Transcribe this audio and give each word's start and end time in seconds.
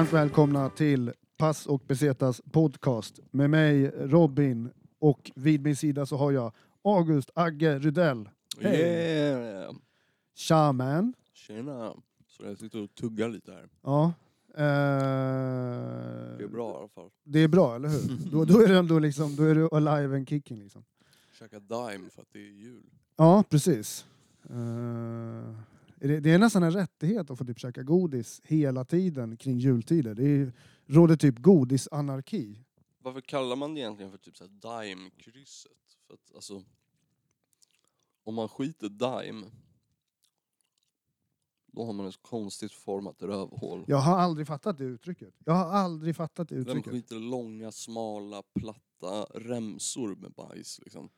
Varmt 0.00 0.12
välkomna 0.12 0.70
till 0.70 1.12
Pass 1.36 1.66
och 1.66 1.82
Besetas 1.86 2.40
podcast 2.52 3.20
med 3.30 3.50
mig 3.50 3.90
Robin 3.98 4.70
och 4.98 5.30
vid 5.34 5.62
min 5.62 5.76
sida 5.76 6.06
så 6.06 6.16
har 6.16 6.32
jag 6.32 6.52
August 6.84 7.30
Agge 7.34 7.78
Rydell. 7.78 8.28
Hej! 8.60 8.80
Yeah. 8.80 9.74
Tja 10.34 10.72
man! 10.72 11.14
Tjena! 11.32 11.94
Så 12.28 12.44
jag 12.44 12.58
sitter 12.58 12.82
och 12.82 12.94
tuggar 12.94 13.28
lite 13.28 13.52
här. 13.52 13.68
Ja. 13.82 14.04
eh, 14.54 14.62
Det 16.38 16.44
är 16.44 16.48
bra 16.48 16.72
i 16.72 16.76
alla 16.78 16.88
fall. 16.88 17.10
Det 17.24 17.38
är 17.38 17.48
bra, 17.48 17.74
eller 17.76 17.88
hur? 17.88 18.30
då, 18.32 18.44
då 18.44 18.60
är 18.60 18.68
du 18.68 18.78
ändå 18.78 18.98
liksom, 18.98 19.36
då 19.36 19.42
är 19.42 19.54
du 19.54 19.68
alive 19.72 20.16
and 20.16 20.28
kicking 20.28 20.58
liksom. 20.58 20.84
Käka 21.38 21.58
Dime 21.60 22.10
för 22.10 22.22
att 22.22 22.28
det 22.32 22.38
är 22.38 22.52
jul. 22.52 22.82
Ja, 23.16 23.44
precis. 23.50 24.06
Eh, 24.50 25.54
det, 26.08 26.20
det 26.20 26.30
är 26.30 26.38
nästan 26.38 26.62
en 26.62 26.72
rättighet 26.72 27.30
att 27.30 27.38
få 27.38 27.44
typ 27.44 27.58
käka 27.58 27.82
godis 27.82 28.40
hela 28.44 28.84
tiden 28.84 29.36
kring 29.36 29.58
jultider. 29.58 30.14
Det 30.14 30.24
är, 30.24 30.52
råder 30.86 31.16
typ 31.16 31.38
godisanarki. 31.38 32.64
Varför 32.98 33.20
kallar 33.20 33.56
man 33.56 33.74
det 33.74 33.80
egentligen 33.80 34.10
för 34.10 34.18
typ 34.18 34.36
så 34.36 34.44
här 34.44 34.50
Dime-krysset? 34.50 35.72
För 36.06 36.14
att 36.14 36.34
alltså... 36.34 36.64
Om 38.24 38.34
man 38.34 38.48
skiter 38.48 38.88
Dime 38.88 39.46
då 41.72 41.84
har 41.84 41.92
man 41.92 42.06
ett 42.06 42.22
konstigt 42.22 42.72
format 42.72 43.22
rövhål. 43.22 43.84
Jag 43.86 43.96
har 43.96 44.18
aldrig 44.18 44.46
fattat 44.46 44.78
det 44.78 44.84
uttrycket. 44.84 45.34
Jag 45.44 45.52
har 45.52 45.64
aldrig 45.64 46.16
fattat 46.16 46.48
det 46.48 46.54
Vem 46.54 46.62
uttrycket. 46.66 46.92
skiter 46.92 47.14
långa, 47.16 47.72
smala, 47.72 48.42
platta 48.54 49.24
remsor 49.34 50.16
med 50.16 50.32
bajs 50.32 50.80
liksom? 50.82 51.08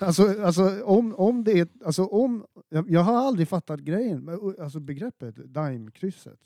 Alltså, 0.00 0.42
alltså 0.44 0.82
om, 0.84 1.14
om 1.14 1.44
det 1.44 1.58
är... 1.60 1.68
Alltså 1.84 2.04
om, 2.04 2.44
jag, 2.68 2.90
jag 2.90 3.00
har 3.00 3.16
aldrig 3.16 3.48
fattat 3.48 3.80
grejen, 3.80 4.28
alltså 4.60 4.80
begreppet 4.80 5.36
Daimkrysset. 5.36 6.38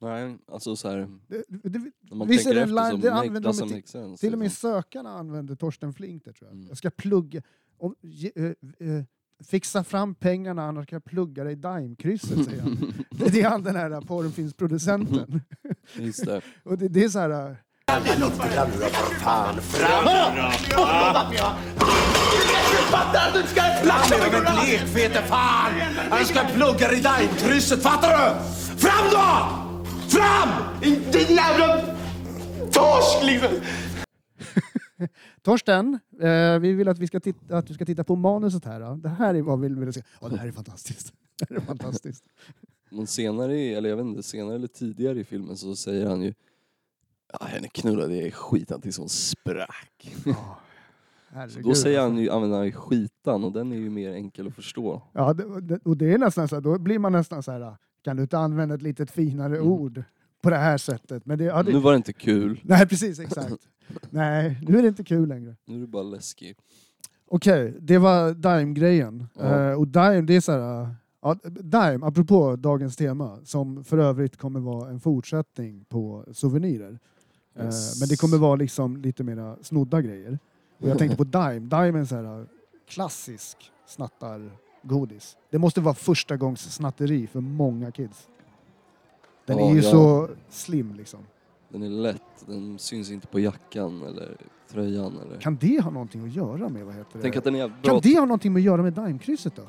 Nej, 0.00 0.36
alltså 0.52 0.76
så 0.76 0.90
här, 0.90 1.08
Det, 1.28 1.44
det, 1.48 1.78
när 2.10 2.16
man 2.16 2.28
Visst 2.28 2.46
är 2.46 2.50
tänker 2.54 2.54
det 2.54 2.62
efter 2.62 2.74
line- 2.74 2.90
så 2.90 2.96
det 2.96 3.10
make, 3.10 3.26
använder 3.28 3.40
de 3.40 3.48
doesn't 3.56 3.66
till- 3.66 3.76
make 3.76 3.86
sense. 3.88 4.20
till 4.20 4.32
och 4.32 4.38
med 4.38 4.46
liksom. 4.46 4.70
sökarna 4.72 5.10
använder 5.10 5.54
Torsten 5.54 5.92
Flink 5.92 6.24
det 6.24 6.32
tror 6.32 6.48
jag. 6.48 6.54
Mm. 6.56 6.68
Jag 6.68 6.76
ska 6.78 6.90
plugga... 6.90 7.42
Om, 7.78 7.94
ge, 8.00 8.30
eh, 8.36 8.44
eh, 8.44 8.54
fixa 9.44 9.84
fram 9.84 10.14
pengarna 10.14 10.62
annars 10.62 10.86
kan 10.86 10.96
jag 10.96 11.04
plugga 11.04 11.44
dig 11.44 11.52
i 11.52 11.56
Daimkrysset, 11.56 12.44
säger 12.44 12.62
han. 12.62 12.92
Det 13.32 13.40
är 13.40 13.48
han 13.50 13.62
den 13.62 13.76
här 13.76 14.00
porrfilmsproducenten. 14.00 15.40
Just 15.98 16.24
det. 16.26 16.40
Och 16.62 16.78
det, 16.78 16.88
det 16.88 17.04
är 17.04 17.08
så 17.08 17.18
här... 17.18 17.50
eh, 17.50 17.56
Fattar 19.22 19.60
du? 21.30 22.25
Du 23.42 23.48
ska 23.48 23.62
platsa 23.82 24.16
med 24.18 24.34
en 24.34 24.54
blekfete 24.56 25.22
fan! 25.22 25.72
Han 26.10 26.24
ska 26.24 26.40
plugga 26.44 26.92
i 26.92 27.00
Daimkrysset, 27.00 27.82
fattar 27.82 28.08
du? 28.10 28.40
Fram 28.80 29.04
då! 29.12 29.48
Fram! 30.08 30.48
Din 31.12 31.36
jävla 31.36 31.80
torsk 32.72 33.22
liksom! 33.24 33.48
Torsten, 35.42 35.98
eh, 36.20 36.58
vi 36.58 36.72
vill 36.72 36.88
att, 36.88 36.98
vi 36.98 37.06
ska 37.06 37.20
titta, 37.20 37.58
att 37.58 37.66
du 37.66 37.74
ska 37.74 37.84
titta 37.84 38.04
på 38.04 38.16
manuset 38.16 38.64
här. 38.64 38.80
Då. 38.80 38.94
Det 38.94 39.08
här 39.08 39.34
är 39.34 39.42
vad 39.42 39.60
vi 39.60 39.68
vill 39.68 39.92
se. 39.92 40.02
Ja, 40.20 40.28
det 40.28 40.38
här 40.38 40.48
är 40.48 40.52
fantastiskt. 40.52 41.12
Det 41.38 41.46
här 41.50 41.56
är 41.56 41.60
fantastiskt. 41.60 42.24
Men 42.90 43.06
senare, 43.06 43.56
i- 43.58 43.74
eller 43.74 43.88
jag 43.88 43.96
vet 43.96 44.06
inte, 44.06 44.22
senare 44.22 44.54
eller 44.54 44.66
tidigare 44.68 45.20
i 45.20 45.24
filmen 45.24 45.56
så 45.56 45.76
säger 45.76 46.06
han 46.06 46.22
ju 46.22 46.34
Ja, 47.32 47.46
henne 47.46 47.68
knullade 47.68 48.16
jag 48.16 48.26
i 48.26 48.30
skitan 48.30 48.80
tills 48.80 48.98
hon 48.98 49.08
sprack. 49.08 50.14
Så 50.24 50.34
Herregud, 51.36 51.64
då 51.64 51.74
säger 51.74 52.00
han 52.00 52.08
alltså. 52.10 52.22
ju, 52.22 52.30
använder 52.30 52.56
han 52.56 52.66
ju 52.66 52.72
skitan 52.72 53.44
och 53.44 53.52
den 53.52 53.72
är 53.72 53.76
ju 53.76 53.90
mer 53.90 54.12
enkel 54.12 54.46
att 54.46 54.54
förstå. 54.54 55.02
Ja, 55.12 55.32
det, 55.32 55.60
det, 55.60 55.78
och 55.84 55.96
det 55.96 56.12
är 56.12 56.18
nästan 56.18 56.48
så 56.48 56.54
här, 56.56 56.60
då 56.62 56.78
blir 56.78 56.98
man 56.98 57.12
nästan 57.12 57.42
så 57.42 57.52
här, 57.52 57.76
kan 58.04 58.16
du 58.16 58.22
inte 58.22 58.38
använda 58.38 58.74
ett 58.74 58.82
litet 58.82 59.10
finare 59.10 59.56
Mm. 59.56 59.68
ord 59.68 60.02
på 60.42 60.50
det 60.50 60.56
här 60.56 60.78
sättet? 60.78 61.26
Men 61.26 61.38
det, 61.38 61.44
ja, 61.44 61.62
det, 61.62 61.72
Nu 61.72 61.78
var 61.78 61.90
det 61.92 61.96
inte 61.96 62.12
kul, 62.12 62.60
Nej, 62.64 62.86
precis, 62.86 63.18
exakt. 63.20 63.68
Nej, 64.10 64.58
nu 64.68 64.78
är 64.78 64.82
det 64.82 64.88
inte 64.88 65.04
kul 65.04 65.28
längre. 65.28 65.56
nu 65.66 65.76
är 65.76 65.80
det 65.80 65.86
bara 65.86 66.02
läskigt. 66.02 66.58
Okej, 67.28 67.76
det 67.80 67.98
var 67.98 68.34
Dime-grejen. 68.34 69.26
Ja. 69.38 69.70
Eh, 69.70 69.78
och 69.78 69.88
Dime, 69.88 70.20
det 70.20 70.36
är 70.36 70.40
så 70.40 70.52
här... 70.52 70.94
Ja, 71.22 71.34
Dime, 71.44 72.06
apropå 72.06 72.56
dagens 72.56 72.96
tema, 72.96 73.38
som 73.44 73.84
för 73.84 73.98
övrigt 73.98 74.36
kommer 74.36 74.60
vara 74.60 74.90
en 74.90 75.00
fortsättning 75.00 75.84
på 75.84 76.24
souvenirer. 76.32 76.98
Eh, 77.56 77.64
Yes. 77.64 78.00
men 78.00 78.08
det 78.08 78.16
kommer 78.20 78.36
vara 78.38 78.56
liksom 78.56 78.96
lite 78.96 79.24
mera 79.24 79.56
snodda 79.62 80.02
grejer. 80.02 80.38
Och 80.78 80.88
jag 80.88 80.98
tänkte 80.98 81.16
på 81.16 81.24
Dime. 81.24 81.58
Dime 81.58 81.76
är 81.86 81.92
en 81.96 82.06
så 82.06 82.16
här 82.16 82.46
klassisk 82.88 83.72
snattargodis. 83.86 85.36
Det 85.50 85.58
måste 85.58 85.80
vara 85.80 85.94
första 85.94 86.36
gångs 86.36 86.74
snatteri 86.74 87.26
för 87.26 87.40
många 87.40 87.90
kids. 87.90 88.28
Den 89.46 89.58
Ja, 89.58 89.70
är 89.70 89.74
ju 89.74 89.80
ja. 89.80 89.90
så 89.90 90.28
slim 90.48 90.94
liksom. 90.94 91.20
Den 91.68 91.82
är 91.82 91.88
lätt, 91.88 92.22
den 92.46 92.78
syns 92.78 93.10
inte 93.10 93.26
på 93.26 93.40
jackan 93.40 94.02
eller 94.02 94.36
tröjan 94.68 95.18
eller... 95.26 95.40
Kan 95.40 95.56
det 95.56 95.80
ha 95.82 95.90
någonting 95.90 96.24
att 96.24 96.32
göra 96.32 96.68
med, 96.68 96.84
vad 96.86 96.94
heter 96.94 97.10
det? 97.12 97.22
Tänk 97.22 97.36
att 97.36 97.44
den 97.44 97.54
är 97.54 97.58
jävligt 97.58 97.82
bra. 97.82 97.90
Kan 97.92 98.00
det 98.00 98.18
ha 98.18 98.26
någonting 98.26 98.52
med 98.52 98.60
att 98.60 98.64
göra 98.64 98.82
med 98.82 98.92
Daimkrysset 98.92 99.56
då? 99.56 99.62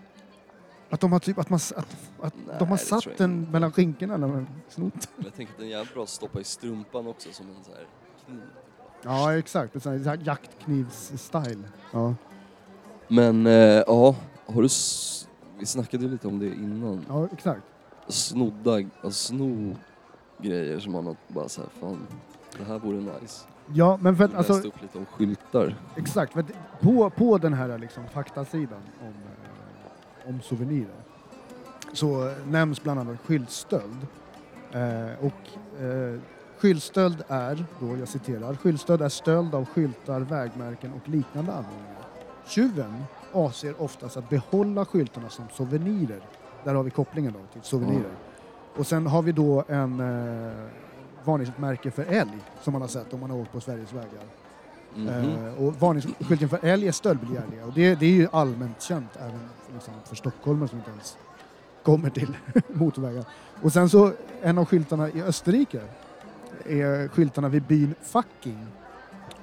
Att 0.89 0.99
de 0.99 1.11
har, 1.11 1.19
typ, 1.19 1.37
att 1.37 1.49
man, 1.49 1.57
s- 1.57 1.73
att, 1.75 1.97
att 2.21 2.33
Nej, 2.47 2.55
de 2.59 2.67
har 2.67 2.77
det 2.77 2.83
satt 2.83 3.05
jag 3.05 3.13
den 3.17 3.39
inte. 3.39 3.51
mellan 3.51 3.71
skinkorna 3.71 4.17
när 4.17 4.27
man 4.27 4.47
snott? 4.69 5.09
Jag 5.23 5.33
tänker 5.35 5.53
att 5.53 5.59
den 5.59 5.67
är 5.67 5.71
jävligt 5.71 5.93
bra 5.93 6.03
att 6.03 6.09
stoppa 6.09 6.39
i 6.39 6.43
strumpan 6.43 7.07
också 7.07 7.29
som 7.31 7.45
en 7.49 7.63
så 7.63 7.71
här 7.71 7.87
kniv. 8.25 8.41
Ja, 9.03 9.37
exakt. 9.37 9.75
En 9.75 9.81
sån 9.81 9.91
här 10.05 10.19
jaktknivs-style. 10.23 11.63
Ja. 11.91 12.13
Men 13.07 13.47
eh, 13.47 13.53
ja, 13.87 14.15
har 14.45 14.61
du... 14.61 14.65
S- 14.65 15.27
vi 15.59 15.65
snackade 15.65 16.03
ju 16.03 16.09
lite 16.11 16.27
om 16.27 16.39
det 16.39 16.45
innan. 16.47 17.05
ja, 17.09 17.27
exakt. 17.33 17.61
snodda, 18.07 18.71
alltså 19.01 19.33
sno 19.33 19.75
grejer 20.37 20.79
som 20.79 20.91
man 20.91 21.05
har 21.05 21.15
bara 21.27 21.49
såhär, 21.49 21.69
fan 21.79 22.07
det 22.57 22.63
här 22.63 22.79
vore 22.79 22.97
nice. 22.97 23.45
Ja, 23.73 23.97
men 24.01 24.15
för 24.17 24.23
att, 24.23 24.31
Jag 24.31 24.37
läste 24.37 24.53
alltså, 24.53 24.67
upp 24.69 24.81
lite 24.81 24.97
om 24.97 25.05
skyltar. 25.05 25.75
exakt. 25.95 26.33
För 26.33 26.39
att 26.39 26.79
på, 26.81 27.09
på 27.09 27.37
den 27.37 27.53
här 27.53 27.77
liksom, 27.77 28.03
faktasidan 28.13 28.81
om, 29.01 29.07
eh, 29.07 30.29
om 30.29 30.41
souvenirer 30.41 30.95
så 31.93 32.33
nämns 32.47 32.83
bland 32.83 32.99
annat 32.99 33.17
skyltstöld. 33.25 34.07
Eh, 34.71 35.25
och 35.25 35.81
eh, 35.83 36.19
skyltstöld 36.57 37.23
är, 37.27 37.65
då 37.79 37.97
jag 37.97 38.07
citerar, 38.07 38.55
skyltstöld 38.55 39.01
är 39.01 39.09
stöld 39.09 39.55
av 39.55 39.65
skyltar, 39.65 40.19
vägmärken 40.19 40.93
och 40.93 41.09
liknande 41.09 41.51
anordningar. 41.51 41.97
Tjuven 42.47 43.03
avser 43.31 43.81
oftast 43.81 44.17
att 44.17 44.29
behålla 44.29 44.85
skyltarna 44.85 45.29
som 45.29 45.45
souvenirer. 45.53 46.21
Där 46.63 46.75
har 46.75 46.83
vi 46.83 46.89
kopplingen 46.89 47.33
då 47.33 47.39
till 47.53 47.61
souvenirer. 47.61 48.11
Och 48.75 48.87
sen 48.87 49.07
har 49.07 49.21
vi 49.21 49.31
då 49.31 49.63
en 49.67 49.99
eh, 49.99 50.53
varningsmärke 51.23 51.91
för 51.91 52.03
älg 52.03 52.37
som 52.63 52.73
man 52.73 52.81
har 52.81 52.89
sett 52.89 53.13
om 53.13 53.19
man 53.19 53.29
har 53.29 53.37
åkt 53.37 53.51
på 53.51 53.61
Sveriges 53.61 53.93
vägar. 53.93 54.23
Mhm. 54.95 55.07
Eh, 55.07 55.63
och 55.63 55.73
varningsskylten 55.75 56.49
för 56.49 56.59
älg 56.65 56.87
är 56.87 56.91
stöldbegärliga. 56.91 57.65
Och 57.65 57.73
det, 57.73 57.95
det 57.95 58.05
är 58.05 58.11
ju 58.11 58.27
allmänt 58.31 58.81
känt 58.81 59.17
även 59.19 59.39
liksom, 59.73 59.93
för 60.05 60.15
stockholmare 60.15 60.69
som 60.69 60.77
inte 60.77 60.91
ens 60.91 61.17
kommer 61.83 62.09
till 62.09 62.37
motorvägar. 62.67 63.25
Och 63.61 63.73
sen 63.73 63.89
så, 63.89 64.11
en 64.41 64.57
av 64.57 64.65
skyltarna 64.65 65.09
i 65.09 65.21
Österrike 65.21 65.81
är 66.65 67.07
skyltarna 67.07 67.49
vid 67.49 67.63
byn 67.63 67.95
Fucking. 68.01 68.67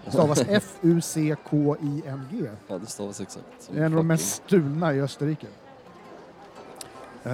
Stavas 0.08 0.40
F-U-C-K-I-N-G. 0.48 2.48
Ja 2.68 2.78
det 2.78 2.86
stavas 2.86 3.20
exakt. 3.20 3.46
som 3.58 3.76
en 3.76 3.84
av 3.84 3.90
de 3.90 4.06
mest 4.06 4.34
stulna 4.34 4.94
i 4.94 5.00
Österrike. 5.00 5.46
Eh, 7.24 7.32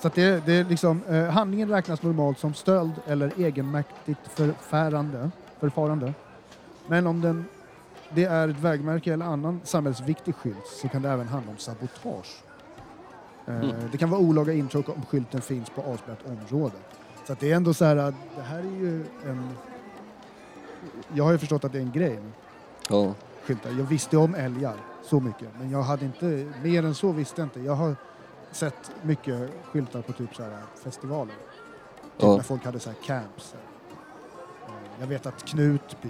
så 0.00 0.10
det, 0.14 0.46
det 0.46 0.52
är 0.52 0.64
liksom, 0.64 1.00
eh, 1.08 1.24
handlingen 1.24 1.68
räknas 1.68 2.02
normalt 2.02 2.38
som 2.38 2.54
stöld 2.54 2.92
eller 3.06 3.32
egenmäktigt 3.40 4.20
förfärande, 4.28 5.30
förfarande. 5.60 6.14
Men 6.86 7.06
om 7.06 7.20
den, 7.20 7.44
det 8.10 8.24
är 8.24 8.48
ett 8.48 8.60
vägmärke 8.60 9.12
eller 9.12 9.26
annan 9.26 9.60
samhällsviktig 9.64 10.34
skylt 10.34 10.66
så 10.66 10.88
kan 10.88 11.02
det 11.02 11.08
även 11.10 11.28
handla 11.28 11.50
om 11.52 11.58
sabotage. 11.58 12.42
Eh, 13.46 13.54
Mm. 13.54 13.74
Det 13.92 13.98
kan 13.98 14.10
vara 14.10 14.20
olaga 14.20 14.52
intrång 14.52 14.84
om 14.86 15.06
skylten 15.06 15.40
finns 15.40 15.70
på 15.70 15.82
avspärrat 15.82 16.18
område. 16.26 16.74
Så 17.26 17.32
att 17.32 17.40
det 17.40 17.52
är 17.52 17.56
ändå 17.56 17.74
så 17.74 17.84
här 17.84 17.96
att 17.96 18.14
det 18.36 18.42
här 18.42 18.58
är 18.58 18.62
ju 18.80 19.04
en 19.26 19.48
jag 21.14 21.24
har 21.24 21.32
ju 21.32 21.38
förstått 21.38 21.64
att 21.64 21.72
det 21.72 21.78
är 21.78 21.82
en 21.82 21.92
grej 21.92 22.18
Ja. 22.88 23.14
skyltar. 23.44 23.70
Jag 23.70 23.84
visste 23.84 24.16
om 24.16 24.34
älgar 24.34 24.74
så 25.02 25.20
mycket, 25.20 25.48
men 25.58 25.70
jag 25.70 25.82
hade 25.82 26.04
inte, 26.04 26.52
mer 26.62 26.84
än 26.84 26.94
så 26.94 27.12
visste 27.12 27.40
jag 27.40 27.46
inte. 27.46 27.60
Jag 27.60 27.74
har 27.74 27.96
sett 28.52 28.90
mycket 29.02 29.50
skyltar 29.64 30.02
på 30.02 30.12
typ 30.12 30.34
så 30.36 30.42
här 30.42 30.62
festivaler. 30.84 31.34
Typ 31.34 32.12
Ja. 32.18 32.36
när 32.36 32.42
folk 32.42 32.64
hade 32.64 32.80
så 32.80 32.90
här 32.90 32.96
camps. 33.04 33.54
Eh, 33.54 34.74
Jag 35.00 35.06
vet 35.06 35.26
att 35.26 35.44
Knutby, 35.44 36.08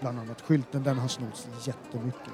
bland 0.00 0.18
annat, 0.18 0.40
skylten 0.40 0.82
den 0.82 0.98
har 0.98 1.08
snott 1.08 1.48
jättemycket. 1.64 2.32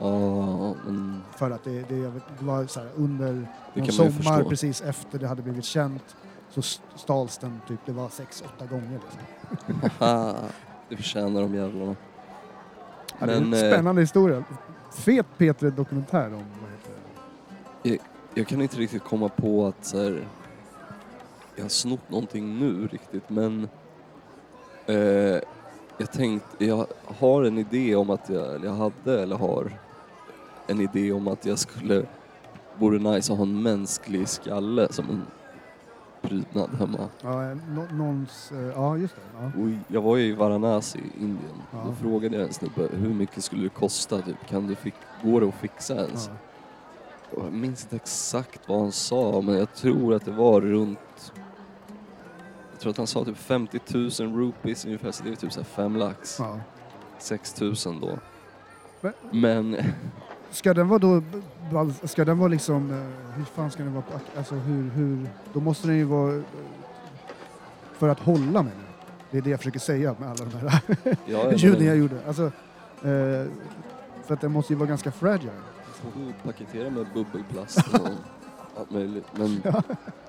Ja, 0.00 0.74
men 0.86 1.22
För 1.36 1.50
att 1.50 1.64
det, 1.64 1.82
det, 1.82 2.02
det 2.38 2.44
var 2.44 2.66
så 2.66 2.80
här 2.80 2.90
under 2.96 3.46
sommar 3.90 4.44
precis 4.44 4.80
efter 4.80 5.18
det 5.18 5.26
hade 5.28 5.42
blivit 5.42 5.64
känt 5.64 6.16
så 6.50 6.60
st- 6.60 6.82
stals 6.94 7.38
den 7.38 7.60
typ, 7.68 7.80
det 7.86 7.92
var 7.92 8.08
sex, 8.08 8.44
åtta 8.46 8.66
gånger. 8.66 9.00
Liksom. 9.10 9.90
Haha, 9.98 10.34
det 10.88 10.96
förtjänar 10.96 11.40
de 11.42 11.54
jävlarna. 11.54 11.96
Ja, 13.20 13.26
det 13.26 13.32
är 13.32 13.36
en 13.36 13.50
Men, 13.50 13.64
eh, 13.64 13.72
spännande 13.72 14.00
historia. 14.00 14.44
Fet 14.92 15.26
Peter-dokumentär 15.38 16.26
om 16.26 16.32
vad 16.32 16.70
heter 16.70 16.92
det? 17.82 17.98
Jag 18.34 18.46
kan 18.48 18.62
inte 18.62 18.76
riktigt 18.76 19.04
komma 19.04 19.28
på 19.28 19.66
att 19.66 19.84
så 19.86 20.02
här, 20.02 20.28
jag 21.56 21.64
har 21.64 21.68
snott 21.68 22.10
någonting 22.10 22.58
nu 22.58 22.86
riktigt 22.88 23.30
men 23.30 23.68
eh, 24.86 24.96
jag 25.98 26.12
tänkte, 26.12 26.64
jag 26.64 26.86
har 27.18 27.42
en 27.44 27.58
idé 27.58 27.96
om 27.96 28.10
att 28.10 28.28
jag, 28.28 28.54
eller 28.54 28.66
jag 28.66 28.74
hade 28.74 29.22
eller 29.22 29.36
har 29.36 29.72
en 30.66 30.80
idé 30.80 31.12
om 31.12 31.28
att 31.28 31.46
jag 31.46 31.58
skulle, 31.58 32.06
vore 32.78 32.98
nice 32.98 33.32
att 33.32 33.38
ha 33.38 33.44
en 33.46 33.62
mänsklig 33.62 34.28
skalle 34.28 34.92
som 34.92 35.10
en 35.10 35.22
prydnad 36.28 36.70
hemma. 36.78 37.08
Ja, 37.22 37.54
nå- 37.54 37.86
någons, 37.92 38.52
eh, 38.52 38.58
ja 38.58 38.96
just 38.96 39.14
det. 39.16 39.22
Ja. 39.40 39.62
Och 39.62 39.68
jag 39.88 40.02
var 40.02 40.16
ju 40.16 40.24
i 40.26 40.32
Varanasi 40.32 40.98
i 40.98 41.22
Indien. 41.22 41.62
Ja. 41.72 41.78
Då 41.86 41.92
frågade 41.92 42.36
jag 42.36 42.46
en 42.46 42.52
snubbe 42.52 42.88
hur 42.92 43.14
mycket 43.14 43.44
skulle 43.44 43.62
det 43.62 43.68
kosta? 43.68 44.22
Typ, 44.22 44.46
kan 44.48 44.66
du 44.66 44.74
fix, 44.74 44.96
går 45.22 45.40
det 45.40 45.48
att 45.48 45.54
fixa 45.54 45.94
ens? 45.94 46.30
Ja. 46.32 47.42
Jag 47.42 47.52
minns 47.52 47.82
inte 47.82 47.96
exakt 47.96 48.60
vad 48.68 48.80
han 48.80 48.92
sa, 48.92 49.40
men 49.44 49.58
jag 49.58 49.74
tror 49.74 50.14
att 50.14 50.24
det 50.24 50.30
var 50.30 50.60
runt... 50.60 51.32
Jag 52.72 52.80
tror 52.80 52.90
att 52.90 52.96
han 52.96 53.06
sa 53.06 53.24
typ 53.24 53.36
50 53.38 53.80
000 54.22 54.36
rupees 54.36 54.84
ungefär, 54.84 55.10
så 55.12 55.24
det 55.24 55.30
är 55.30 55.36
typ 55.36 55.52
så 55.52 55.60
här 55.60 55.64
fem 55.64 55.96
lax. 55.96 56.36
Ja. 56.38 56.60
6 57.18 57.60
000 57.60 57.74
då. 58.00 58.18
Men- 59.30 59.76
Ska 60.50 60.74
den 60.74 60.88
vara 60.88 60.98
då, 60.98 61.22
ska 62.02 62.24
den 62.24 62.38
vara 62.38 62.48
liksom, 62.48 62.90
eh, 62.90 63.36
hur 63.36 63.44
fan 63.44 63.70
ska 63.70 63.82
den 63.82 63.94
vara, 63.94 64.04
alltså 64.36 64.54
hur, 64.54 64.90
hur, 64.90 65.28
då 65.52 65.60
måste 65.60 65.86
den 65.86 65.96
ju 65.96 66.04
vara 66.04 66.36
eh, 66.36 66.42
för 67.92 68.08
att 68.08 68.20
hålla 68.20 68.62
med 68.62 68.72
nu. 68.76 68.84
Det 69.30 69.38
är 69.38 69.42
det 69.42 69.50
jag 69.50 69.60
försöker 69.60 69.80
säga 69.80 70.16
med 70.18 70.28
alla 70.28 70.44
de 70.44 70.56
här 70.56 70.80
ja, 71.26 71.52
ljuden 71.52 71.86
jag 71.86 71.96
gjorde. 71.96 72.16
Alltså, 72.26 72.44
eh, 72.44 73.46
för 74.24 74.34
att 74.34 74.40
den 74.40 74.52
måste 74.52 74.72
ju 74.72 74.78
vara 74.78 74.88
ganska 74.88 75.12
fragile. 75.12 75.52
får 75.92 76.20
du 76.20 76.32
paketera 76.44 76.90
med 76.90 77.06
bubbelplast 77.14 77.94
och 77.94 78.08
allt 78.78 78.90
möjligt. 78.90 79.26
Men 79.32 79.62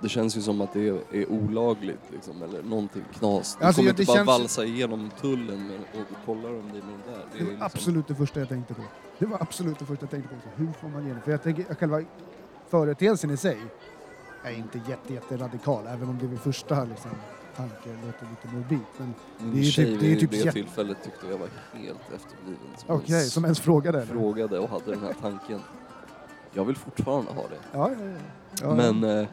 det 0.00 0.08
känns 0.08 0.36
ju 0.36 0.40
som 0.42 0.60
att 0.60 0.72
det 0.72 0.88
är, 0.88 0.98
är 1.12 1.30
olagligt 1.30 2.00
liksom, 2.12 2.42
eller 2.42 2.62
någonting 2.62 3.04
knas. 3.18 3.56
Du 3.60 3.64
Alltså, 3.66 3.78
kommer 3.80 3.88
ja, 3.88 3.90
inte 3.92 4.02
det 4.02 4.06
bara 4.06 4.16
känns- 4.16 4.26
valsa 4.26 4.64
igenom 4.64 5.10
tullen 5.20 5.70
och 5.94 6.26
kollar 6.26 6.50
om 6.50 6.70
det 6.72 6.78
är 6.78 6.82
den 6.82 7.02
där. 7.06 7.24
Det 7.32 7.38
är 7.38 7.42
var 7.44 7.50
liksom- 7.50 7.66
absolut 7.66 8.08
det 8.08 8.14
första 8.14 8.40
jag 8.40 8.48
tänkte 8.48 8.74
på. 8.74 8.82
Det 9.18 9.26
var 9.26 9.42
absolut 9.42 9.78
det 9.78 9.84
första 9.84 10.02
jag 10.04 10.10
tänkte 10.10 10.28
på. 10.34 10.40
Så 10.42 10.48
hur 10.62 10.72
får 10.72 10.88
man 10.88 11.02
igenom? 11.04 11.22
För 11.22 11.30
jag 11.30 11.42
tänker, 11.42 11.74
själva 11.74 12.02
företeelsen 12.68 13.30
i 13.30 13.36
sig 13.36 13.58
är 14.44 14.50
inte 14.58 14.78
jätte, 14.88 15.14
jätte 15.14 15.36
radikal, 15.36 15.86
även 15.86 16.08
om 16.08 16.18
det 16.18 16.26
vid 16.26 16.40
första 16.40 16.84
liksom, 16.84 17.10
tanke 17.56 17.88
låter 18.06 18.26
lite 18.30 18.56
morbid. 18.56 18.78
Men 18.98 19.14
Min 19.38 19.54
Det 19.54 19.60
är 19.60 19.64
tjej 19.70 19.84
typ- 19.86 20.00
det 20.00 20.06
är 20.06 20.08
ju 20.10 20.14
vid 20.16 20.30
typ 20.30 20.44
det 20.44 20.52
tillfället 20.52 20.96
tyckte 21.04 21.26
jag 21.26 21.38
var 21.38 21.48
helt 21.72 21.98
efterbliven. 22.14 22.58
som 22.76 22.96
okej, 22.96 23.10
ens 23.14 23.32
som 23.32 23.44
ens 23.44 23.60
frågade. 23.60 24.06
frågade 24.06 24.58
och 24.58 24.68
hade 24.70 24.90
den 24.90 25.00
här 25.02 25.14
tanken. 25.20 25.60
Jag 26.52 26.64
vill 26.64 26.76
fortfarande 26.76 27.32
ha 27.32 27.42
det. 27.42 27.58
Ja, 27.72 27.90
ja, 27.90 28.10
ja. 28.62 28.74
Men 28.74 29.04
eh, 29.04 29.26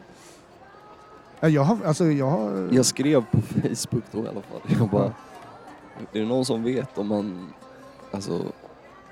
jag 1.40 1.62
har, 1.62 1.78
alltså 1.84 2.04
jag 2.04 2.30
har... 2.30 2.68
jag 2.72 2.86
skrev 2.86 3.24
på 3.30 3.40
Facebook 3.40 4.04
då 4.12 4.18
i 4.18 4.28
alla 4.28 4.42
fall. 4.42 4.60
Jag 4.78 4.88
bara, 4.88 5.12
är 6.12 6.20
det 6.20 6.24
någon 6.24 6.44
som 6.44 6.62
vet 6.62 6.98
om 6.98 7.06
man, 7.08 7.52
alltså, 8.10 8.42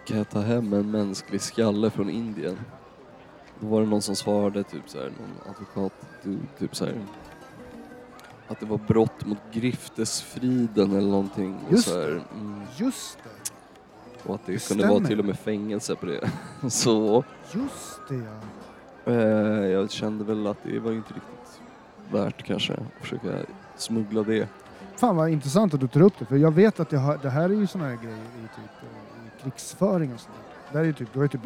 kan 0.06 0.18
jag 0.18 0.30
ta 0.30 0.40
hem 0.40 0.72
en 0.72 0.90
mänsklig 0.90 1.40
skalle 1.40 1.90
från 1.90 2.10
Indien? 2.10 2.58
Då 3.60 3.66
var 3.66 3.80
det 3.80 3.86
någon 3.86 4.02
som 4.02 4.16
svarade, 4.16 4.62
typ 4.62 4.88
så 4.88 4.98
här, 4.98 5.04
någon 5.04 5.54
advokat, 5.54 5.92
typ 6.58 6.76
så 6.76 6.84
här, 6.84 6.94
att 8.48 8.60
det 8.60 8.66
var 8.66 8.78
brott 8.78 9.26
mot 9.26 9.38
griftesfriden 9.52 10.90
eller 10.92 11.10
någonting. 11.10 11.58
Och, 11.66 11.72
Just 11.72 11.88
så 11.88 12.00
här, 12.00 12.22
mm, 12.34 12.60
Just 12.76 13.18
det, 13.24 14.28
och 14.28 14.34
att 14.34 14.46
det, 14.46 14.52
Det 14.52 14.68
kunde 14.68 14.82
vara 14.82 14.94
stämmer. 14.94 15.08
till 15.08 15.18
och 15.18 15.24
med 15.24 15.38
fängelse 15.38 15.94
på 15.94 16.06
det. 16.06 16.30
Så 16.70 17.24
just 17.52 18.00
det 18.08 18.14
ja. 19.04 19.12
eh, 19.12 19.66
jag 19.66 19.90
kände 19.90 20.24
väl 20.24 20.46
att 20.46 20.58
det 20.62 20.78
var 20.78 20.92
inte 20.92 21.14
riktigt 21.14 21.41
värt 22.12 22.42
kanske 22.42 22.72
att 22.72 23.00
försöka 23.00 23.28
smuggla 23.76 24.22
det. 24.22 24.48
Fan 24.96 25.16
vad 25.16 25.30
intressant 25.30 25.74
att 25.74 25.80
du 25.80 25.88
tar 25.88 26.00
upp 26.00 26.12
det, 26.18 26.24
för 26.24 26.36
jag 26.36 26.50
vet 26.50 26.80
att 26.80 26.90
det, 26.90 26.98
har, 26.98 27.18
det 27.22 27.30
här 27.30 27.44
är 27.44 27.54
ju 27.54 27.66
såna 27.66 27.84
här 27.84 27.96
grejer 27.96 28.16
i, 28.16 28.42
typ, 28.42 28.82
eh, 28.82 29.26
i 29.26 29.42
krigsföring 29.42 30.14
och 30.14 30.20
sånt 30.20 30.36
där 30.72 30.84
är 30.84 30.92
typ, 30.92 31.16
är 31.16 31.28
typ, 31.28 31.40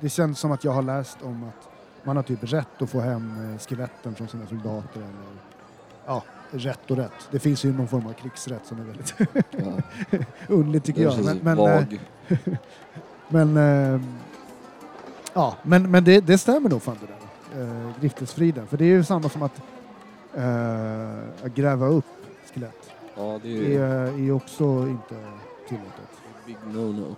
det 0.00 0.08
känns 0.08 0.38
som 0.38 0.52
att 0.52 0.64
jag 0.64 0.72
har 0.72 0.82
läst 0.82 1.22
om 1.22 1.44
att 1.44 1.68
man 2.04 2.16
har 2.16 2.22
typ 2.22 2.38
rätt 2.42 2.82
att 2.82 2.90
få 2.90 3.00
hem 3.00 3.52
eh, 3.52 3.58
skeletten 3.58 4.14
från 4.14 4.28
sina 4.28 4.46
soldater 4.46 5.00
eller 5.00 5.12
ja, 6.06 6.22
rätt 6.50 6.90
och 6.90 6.96
rätt. 6.96 7.28
Det 7.30 7.38
finns 7.38 7.64
ju 7.64 7.72
någon 7.72 7.88
form 7.88 8.06
av 8.06 8.12
krigsrätt 8.12 8.66
som 8.66 8.80
är 8.80 8.84
väldigt 8.84 9.14
Ja, 9.50 10.18
underligt 10.48 10.84
tycker 10.84 11.08
det 11.08 11.16
jag. 11.16 11.24
Men, 11.24 11.38
men, 11.42 11.56
vag. 11.56 12.00
men, 13.28 13.56
eh, 13.56 14.00
ja, 15.32 15.56
men, 15.62 15.90
men 15.90 16.04
det, 16.04 16.20
det 16.20 16.38
stämmer 16.38 16.70
nog 16.70 16.82
fan 16.82 16.96
det 17.00 17.06
där. 17.06 17.18
Griftesfriden. 18.00 18.66
För 18.66 18.76
det 18.76 18.84
är 18.84 18.88
ju 18.88 19.04
samma 19.04 19.28
som 19.28 19.42
att, 19.42 19.62
att 21.44 21.54
gräva 21.54 21.86
upp 21.86 22.04
skelett. 22.54 22.90
Ja, 23.16 23.40
det 23.42 23.56
är 23.56 23.60
Det 23.62 23.76
är, 23.76 24.26
är 24.28 24.32
också 24.32 24.64
inte 24.64 25.14
tillåtet. 25.68 26.10
big 26.46 26.56
no-no. 26.72 27.14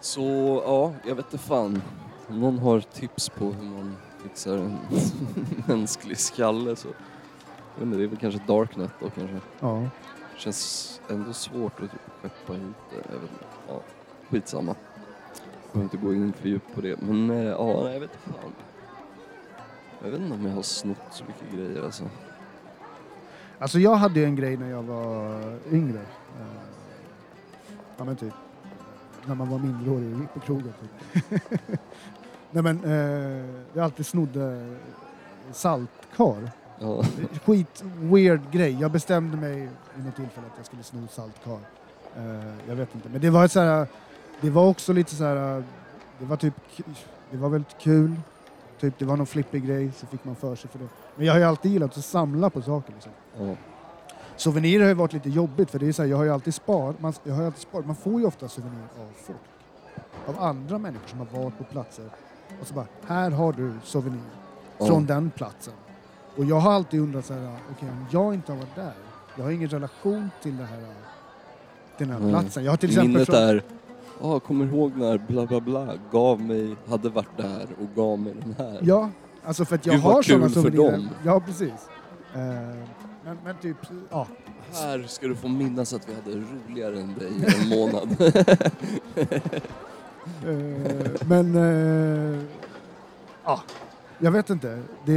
Så 0.00 0.22
ja, 0.66 0.92
jag 1.08 1.14
vet 1.14 1.24
inte 1.32 1.38
fan. 1.38 1.82
Om 2.28 2.40
någon 2.40 2.58
har 2.58 2.80
tips 2.80 3.28
på 3.28 3.44
hur 3.44 3.64
man 3.70 3.96
fixar 4.22 4.56
en 4.56 4.78
mänsklig 5.66 6.18
skalle 6.18 6.76
så 6.76 6.88
jag 7.78 7.86
inte, 7.86 7.98
det 7.98 8.04
är 8.04 8.08
väl 8.08 8.18
kanske 8.18 8.40
Darknet 8.46 8.90
då 9.00 9.10
kanske. 9.10 9.36
Ja. 9.60 9.82
Känns 10.36 11.00
ändå 11.08 11.32
svårt 11.32 11.72
att 11.80 11.90
typ 11.90 12.00
skeppa 12.22 12.52
hit 12.52 12.62
det. 12.90 12.96
Jag 13.12 13.20
vet 13.20 13.30
inte. 13.30 13.44
Ja, 13.68 13.80
skitsamma. 14.30 14.74
Behöver 15.72 15.84
inte 15.84 16.06
gå 16.06 16.14
in 16.14 16.32
för 16.32 16.48
djupt 16.48 16.74
på 16.74 16.80
det. 16.80 17.00
Men 17.02 17.30
eh, 17.30 17.44
ja, 17.46 17.80
nej, 17.84 17.92
jag 17.92 18.00
vet 18.00 18.10
inte 18.26 18.38
fan. 18.40 18.52
Jag 20.02 20.10
vet 20.10 20.20
inte 20.20 20.34
om 20.34 20.46
jag 20.46 20.54
har 20.54 20.62
snott 20.62 20.96
så 21.10 21.24
mycket 21.24 21.52
grejer 21.52 21.84
alltså. 21.84 22.04
Alltså 23.58 23.78
jag 23.78 23.94
hade 23.94 24.20
ju 24.20 24.26
en 24.26 24.36
grej 24.36 24.56
när 24.56 24.70
jag 24.70 24.82
var 24.82 25.42
yngre. 25.70 26.00
Eh, 26.38 26.62
ja 27.96 28.04
men 28.04 28.16
typ 28.16 28.34
när 29.26 29.34
man 29.34 29.50
var 29.50 29.58
minderårig 29.58 30.14
och 30.14 30.20
gick 30.20 30.34
på 30.34 30.40
krogen. 30.40 30.72
Typ. 30.80 31.42
Nej 32.50 32.62
men 32.62 32.84
eh, 32.84 33.64
jag 33.72 33.84
alltid 33.84 34.06
snodde 34.06 34.76
saltkar. 35.52 36.50
Ja, 36.78 37.04
Skit 37.44 37.84
weird 38.00 38.50
grej. 38.50 38.80
Jag 38.80 38.90
bestämde 38.90 39.36
mig 39.36 39.68
vid 39.94 40.04
något 40.04 40.16
tillfälle 40.16 40.46
att 40.46 40.56
jag 40.56 40.66
skulle 40.66 40.82
sno 40.82 41.08
saltkar. 41.10 41.58
Eh, 42.16 42.68
jag 42.68 42.76
vet 42.76 42.94
inte. 42.94 43.08
Men 43.08 43.20
det 43.20 43.30
var 43.30 43.44
ett 43.44 43.52
så 43.52 43.60
här, 43.60 43.86
det 44.40 44.50
var 44.50 44.66
också 44.66 44.92
lite 44.92 45.14
så 45.14 45.24
här, 45.24 45.64
det 46.18 46.24
var 46.24 46.36
typ, 46.36 46.54
det 47.30 47.36
var 47.36 47.48
väldigt 47.48 47.78
kul. 47.78 48.16
Typ 48.80 48.98
det 48.98 49.04
var 49.04 49.16
någon 49.16 49.26
flippig 49.26 49.66
grej 49.66 49.90
så 49.96 50.06
fick 50.06 50.24
man 50.24 50.36
för 50.36 50.56
sig 50.56 50.70
för 50.70 50.78
det. 50.78 50.88
Men 51.16 51.26
jag 51.26 51.32
har 51.32 51.38
ju 51.38 51.44
alltid 51.44 51.72
gillat 51.72 51.98
att 51.98 52.04
samla 52.04 52.50
på 52.50 52.62
saker 52.62 52.92
liksom. 52.92 53.12
ja. 53.38 53.54
Souvenirer 54.36 54.82
har 54.82 54.88
ju 54.88 54.94
varit 54.94 55.12
lite 55.12 55.30
jobbigt 55.30 55.70
för 55.70 55.78
det 55.78 55.88
är 55.88 55.92
så 55.92 56.02
här, 56.02 56.08
jag 56.08 56.16
har 56.16 56.24
ju 56.24 56.30
alltid 56.30 56.54
sparat, 56.54 57.00
man, 57.00 57.12
jag 57.24 57.34
har 57.34 57.40
ju 57.40 57.46
alltid 57.46 57.62
sparat, 57.62 57.86
man 57.86 57.96
får 57.96 58.20
ju 58.20 58.26
ofta 58.26 58.48
souvenirer 58.48 58.84
av 59.00 59.12
folk. 59.24 59.38
Av 60.26 60.42
andra 60.42 60.78
människor 60.78 61.08
som 61.08 61.18
har 61.18 61.26
varit 61.26 61.58
på 61.58 61.64
platser. 61.64 62.04
Och 62.60 62.66
så 62.66 62.74
bara, 62.74 62.86
här 63.06 63.30
har 63.30 63.52
du 63.52 63.72
souvenir 63.84 64.20
från 64.78 65.06
den 65.06 65.30
platsen. 65.30 65.74
Och 66.36 66.44
jag 66.44 66.60
har 66.60 66.72
alltid 66.72 67.00
undrat 67.00 67.26
så 67.26 67.34
här, 67.34 67.58
okej 67.70 67.88
om 67.88 68.06
jag 68.10 68.34
inte 68.34 68.52
har 68.52 68.58
varit 68.58 68.74
där, 68.74 68.92
jag 69.36 69.44
har 69.44 69.50
ingen 69.50 69.68
relation 69.68 70.30
till 70.42 70.56
det 70.56 70.64
här 70.64 70.94
till 71.96 72.08
den 72.08 72.16
här 72.16 72.24
Nej. 72.24 72.32
platsen. 72.32 72.64
Jag 72.64 72.72
har 72.72 72.76
till 72.76 72.88
exempel 72.88 73.10
Minnet 73.10 73.26
från, 73.26 73.36
är, 73.36 73.62
ja 74.20 74.40
kommer 74.40 74.66
ihåg 74.66 74.96
när 74.96 75.18
bla 75.18 75.46
bla 75.46 75.60
bla 75.60 75.88
gav 76.12 76.40
mig, 76.40 76.76
hade 76.88 77.08
varit 77.08 77.36
där 77.36 77.66
och 77.80 77.88
gav 77.96 78.18
mig 78.18 78.34
den 78.44 78.54
här. 78.58 78.78
Ja, 78.82 79.10
alltså 79.44 79.64
för 79.64 79.74
att 79.74 79.86
jag 79.86 79.94
Gud, 79.94 80.04
har 80.04 80.22
sådana 80.22 80.48
souvenirer. 80.48 80.92
dem. 80.92 81.08
Ja, 81.24 81.40
precis. 81.40 81.88
Eh, 82.34 82.40
men, 83.24 83.38
men 83.44 83.56
typ, 83.62 83.76
ja. 84.10 84.26
Här 84.72 85.04
ska 85.06 85.28
du 85.28 85.36
få 85.36 85.48
minnas 85.48 85.92
att 85.92 86.08
vi 86.08 86.14
hade 86.14 86.46
roligare 86.46 87.00
än 87.00 87.14
dig 87.14 87.28
i 87.28 87.62
en 87.62 87.68
månad. 87.68 88.16
Eh, 90.46 91.10
men... 91.28 91.54
eh, 91.56 92.42
ja, 93.44 93.60
jag 94.18 94.30
vet 94.30 94.50
inte. 94.50 94.82
Det... 95.04 95.14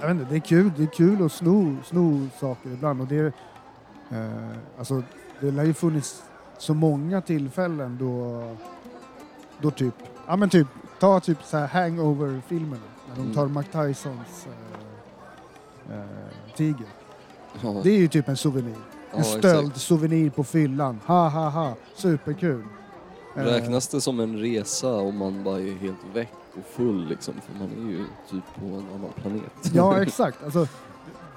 Jag 0.00 0.08
vet 0.08 0.10
inte, 0.10 0.26
det 0.30 0.36
är 0.36 0.40
kul, 0.40 0.72
det 0.76 0.82
är 0.82 0.86
kul 0.86 1.24
att 1.24 1.32
sno, 1.32 1.76
sno 1.84 2.28
saker 2.40 2.70
ibland 2.70 3.00
och 3.00 3.06
det, 3.06 3.32
eh, 4.10 4.56
alltså, 4.78 5.02
det 5.40 5.50
lär 5.50 5.64
ju 5.64 5.74
funnits 5.74 6.22
så 6.58 6.74
många 6.74 7.20
tillfällen 7.20 7.96
då, 8.00 8.42
då 9.60 9.70
typ, 9.70 9.94
ja 10.26 10.36
men 10.36 10.50
typ, 10.50 10.66
ta 11.00 11.20
typ 11.20 11.42
så 11.42 11.56
här 11.56 11.66
hangover-filmerna 11.66 12.82
när 13.08 13.16
de 13.16 13.22
Mm. 13.22 13.34
tar 13.34 13.46
Mike 13.48 13.72
Tysons 13.72 14.46
eh, 15.90 15.98
eh, 15.98 16.04
tiger. 16.56 16.86
Ja, 17.62 17.80
Det 17.82 17.90
är 17.90 17.98
ju 17.98 18.08
typ 18.08 18.28
en 18.28 18.36
souvenir. 18.36 18.74
En 19.12 19.18
exakt. 19.20 19.38
stöld-souvenir 19.38 20.30
på 20.30 20.44
fyllan. 20.44 21.00
Ha 21.06 21.28
ha 21.28 21.48
ha, 21.48 21.74
superkul. 21.94 22.62
Eh, 23.36 23.42
Räknas 23.42 23.88
det 23.88 24.00
som 24.00 24.20
en 24.20 24.38
resa 24.38 24.94
om 24.94 25.16
man 25.16 25.44
bara 25.44 25.60
är 25.60 25.74
helt 25.74 25.96
väck 26.14 26.32
och 26.58 26.64
full 26.66 27.06
liksom? 27.08 27.34
För 27.46 27.58
man 27.58 27.86
är 27.86 27.90
ju 27.90 28.04
typ 28.30 28.44
på 28.60 28.66
en 28.66 28.86
annan 28.94 29.10
planet. 29.22 29.70
Ja, 29.74 30.02
exakt. 30.02 30.44
Alltså, 30.44 30.66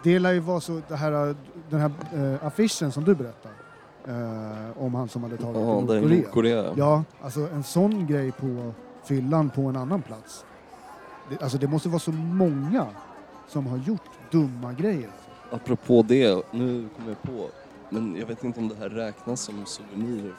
det 0.03 0.19
lär 0.19 0.31
ju 0.31 0.39
vara 0.39 0.61
så, 0.61 0.81
det 0.87 0.95
här, 0.95 1.35
den 1.69 1.79
här 1.79 1.91
eh, 2.13 2.45
affischen 2.45 2.91
som 2.91 3.03
du 3.03 3.15
berättar 3.15 3.51
eh, 4.07 4.83
om 4.83 4.95
han 4.95 5.09
som 5.09 5.23
hade 5.23 5.37
tagit 5.37 5.57
Ja, 5.61 5.77
till 5.79 5.87
där 5.87 5.97
i 6.13 6.17
Nordkorea. 6.21 6.73
Ja, 6.75 7.03
alltså 7.21 7.39
en 7.39 7.63
sån 7.63 8.07
grej 8.07 8.31
på 8.31 8.73
fyllan 9.03 9.49
på 9.49 9.61
en 9.61 9.75
annan 9.75 10.01
plats. 10.01 10.45
Det, 11.29 11.43
alltså 11.43 11.57
det 11.57 11.67
måste 11.67 11.89
vara 11.89 11.99
så 11.99 12.11
många 12.11 12.85
som 13.47 13.67
har 13.67 13.77
gjort 13.77 14.01
dumma 14.31 14.73
grejer. 14.73 15.09
Apropå 15.51 16.05
det, 16.07 16.45
nu 16.51 16.87
kom 16.95 17.07
jag 17.07 17.21
på, 17.21 17.47
men 17.89 18.15
jag 18.19 18.25
vet 18.25 18.43
inte 18.43 18.59
om 18.59 18.67
det 18.67 18.75
här 18.79 18.89
räknas 18.89 19.41
som 19.41 19.65
souvenirer. 19.65 20.33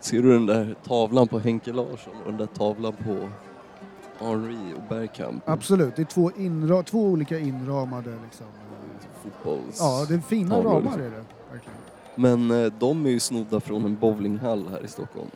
Ser 0.00 0.22
du 0.22 0.32
den 0.32 0.46
där 0.46 0.74
tavlan 0.84 1.28
på 1.28 1.38
Henke 1.38 1.72
Larsson 1.72 2.12
och 2.24 2.30
den 2.30 2.36
där 2.36 2.46
tavlan 2.46 2.92
på 2.92 3.28
Henri 4.24 4.74
och 4.76 4.82
Bergkamp? 4.88 5.48
Absolut, 5.48 5.96
det 5.96 6.02
är 6.02 6.06
två, 6.06 6.30
inra, 6.36 6.82
två 6.82 7.06
olika 7.06 7.38
inramade 7.38 8.10
liksom. 8.24 8.46
eh, 8.46 8.71
Fotbolls... 9.22 9.76
Ja, 9.80 10.06
det 10.08 10.14
är 10.14 10.18
fina 10.18 10.54
Tavlor, 10.54 10.70
ramar 10.70 10.82
liksom. 10.82 11.00
är 11.02 11.10
det. 11.10 11.24
Verkligen. 11.52 11.78
Men 12.14 12.50
eh, 12.64 12.72
de 12.78 13.06
är 13.06 13.10
ju 13.10 13.20
snodda 13.20 13.60
från 13.60 13.84
en 13.84 13.96
bowlinghall 13.96 14.68
här 14.68 14.84
i 14.84 14.88
Stockholm. 14.88 15.30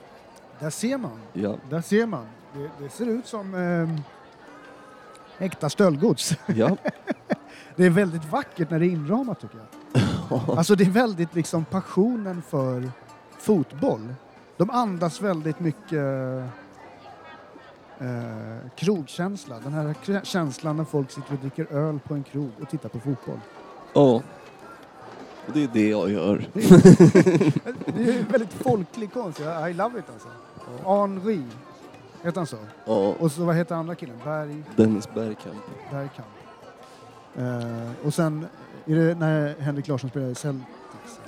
Där 0.58 0.70
ser 0.70 0.98
man. 0.98 1.20
Ja, 1.32 1.54
Där 1.70 1.80
ser 1.80 2.06
man. 2.06 2.26
Det, 2.52 2.70
det 2.78 2.88
ser 2.90 3.06
ut 3.06 3.26
som 3.26 3.54
eh, 3.54 5.44
äkta 5.46 5.70
stöldgods. 5.70 6.36
ja. 6.46 6.76
Det 7.76 7.84
är 7.84 7.90
väldigt 7.90 8.24
vackert 8.24 8.70
när 8.70 8.78
det 8.78 8.86
är 8.86 8.90
inramat 8.90 9.40
tycker 9.40 9.58
jag. 9.58 9.66
Alltså 10.58 10.74
det 10.74 10.84
är 10.84 10.90
väldigt 10.90 11.34
liksom 11.34 11.64
passionen 11.64 12.42
för 12.42 12.90
fotboll. 13.38 14.14
De 14.56 14.70
andas 14.70 15.20
väldigt 15.20 15.60
mycket 15.60 15.92
eh, 17.98 18.70
krogkänsla. 18.76 19.60
Den 19.60 19.72
här 19.72 19.94
känslan 20.24 20.76
när 20.76 20.84
folk 20.84 21.10
sitter 21.10 21.32
och 21.32 21.38
dricker 21.38 21.72
öl 21.72 21.98
på 21.98 22.14
en 22.14 22.22
krog 22.22 22.50
och 22.62 22.68
tittar 22.70 22.88
på 22.88 23.00
fotboll. 23.00 23.40
Ja. 23.96 24.22
Och 25.46 25.52
det 25.52 25.64
är 25.64 25.68
det 25.72 25.88
jag 25.88 26.10
gör. 26.10 26.48
Det 26.52 28.12
är 28.12 28.18
en 28.18 28.26
väldigt 28.30 28.52
folklig 28.52 29.12
konst. 29.12 29.40
I 29.40 29.72
love 29.74 29.98
it 29.98 30.04
alltså. 30.12 30.28
Henri, 30.84 31.42
heter 32.22 32.36
han 32.40 32.46
så? 32.46 32.56
Ja, 32.84 33.14
Och 33.18 33.32
så 33.32 33.44
vad 33.44 33.56
heter 33.56 33.74
andra 33.74 33.94
killen? 33.94 34.16
Berg, 34.24 34.62
Dennis 34.76 35.08
Bergkamp. 35.14 35.56
Bergkamp. 35.90 36.28
Eh, 37.36 38.06
och 38.06 38.14
sen 38.14 38.46
är 38.86 38.94
det 38.96 39.14
när 39.14 39.54
Henrik 39.60 39.88
Larsson 39.88 40.10
spelar 40.10 40.26
i 40.28 40.34
Celtics. 40.34 40.70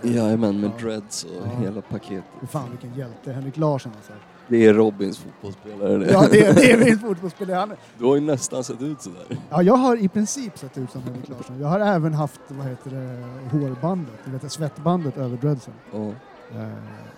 Jajamän, 0.03 0.61
med 0.61 0.71
Ja. 0.79 0.85
dreads 0.87 1.25
och 1.25 1.31
Ja. 1.47 1.61
hela 1.61 1.81
paketet. 1.81 2.25
Fan 2.51 2.71
vilken 2.71 2.95
hjälte, 2.95 3.33
Henrik 3.33 3.57
Larsson 3.57 3.93
alltså. 3.97 4.13
Det 4.49 4.67
är 4.67 4.75
Robins 4.75 5.19
fotbollsspelare 5.19 5.97
det. 5.99 6.13
Ja, 6.13 6.27
det 6.31 6.45
är, 6.47 6.55
det 6.55 6.73
är 6.73 6.85
min 6.85 6.99
fotbollsspelare. 7.09 7.59
Han, 7.59 7.73
Du 7.99 8.05
har 8.05 8.15
ju 8.15 8.21
nästan 8.21 8.65
sett 8.65 8.83
ut 8.83 9.03
sådär. 9.03 9.25
ja, 9.51 9.63
jag 9.63 9.75
har 9.77 9.97
i 9.97 10.09
princip 10.09 10.59
sett 10.59 10.79
ut 10.79 10.91
som 10.91 11.03
Henrik 11.03 11.29
Larsson. 11.29 11.61
Jag 11.61 11.69
har 11.69 11.81
även 11.81 12.15
haft, 12.15 12.41
vad 12.49 12.67
heter 12.67 12.91
det, 12.91 13.59
hårbandet, 13.59 14.15
du 14.25 14.31
vet, 14.31 14.53
svettbandet 14.53 15.17
över 15.17 15.37
dreadsen. 15.37 15.75
Eh, 15.93 16.69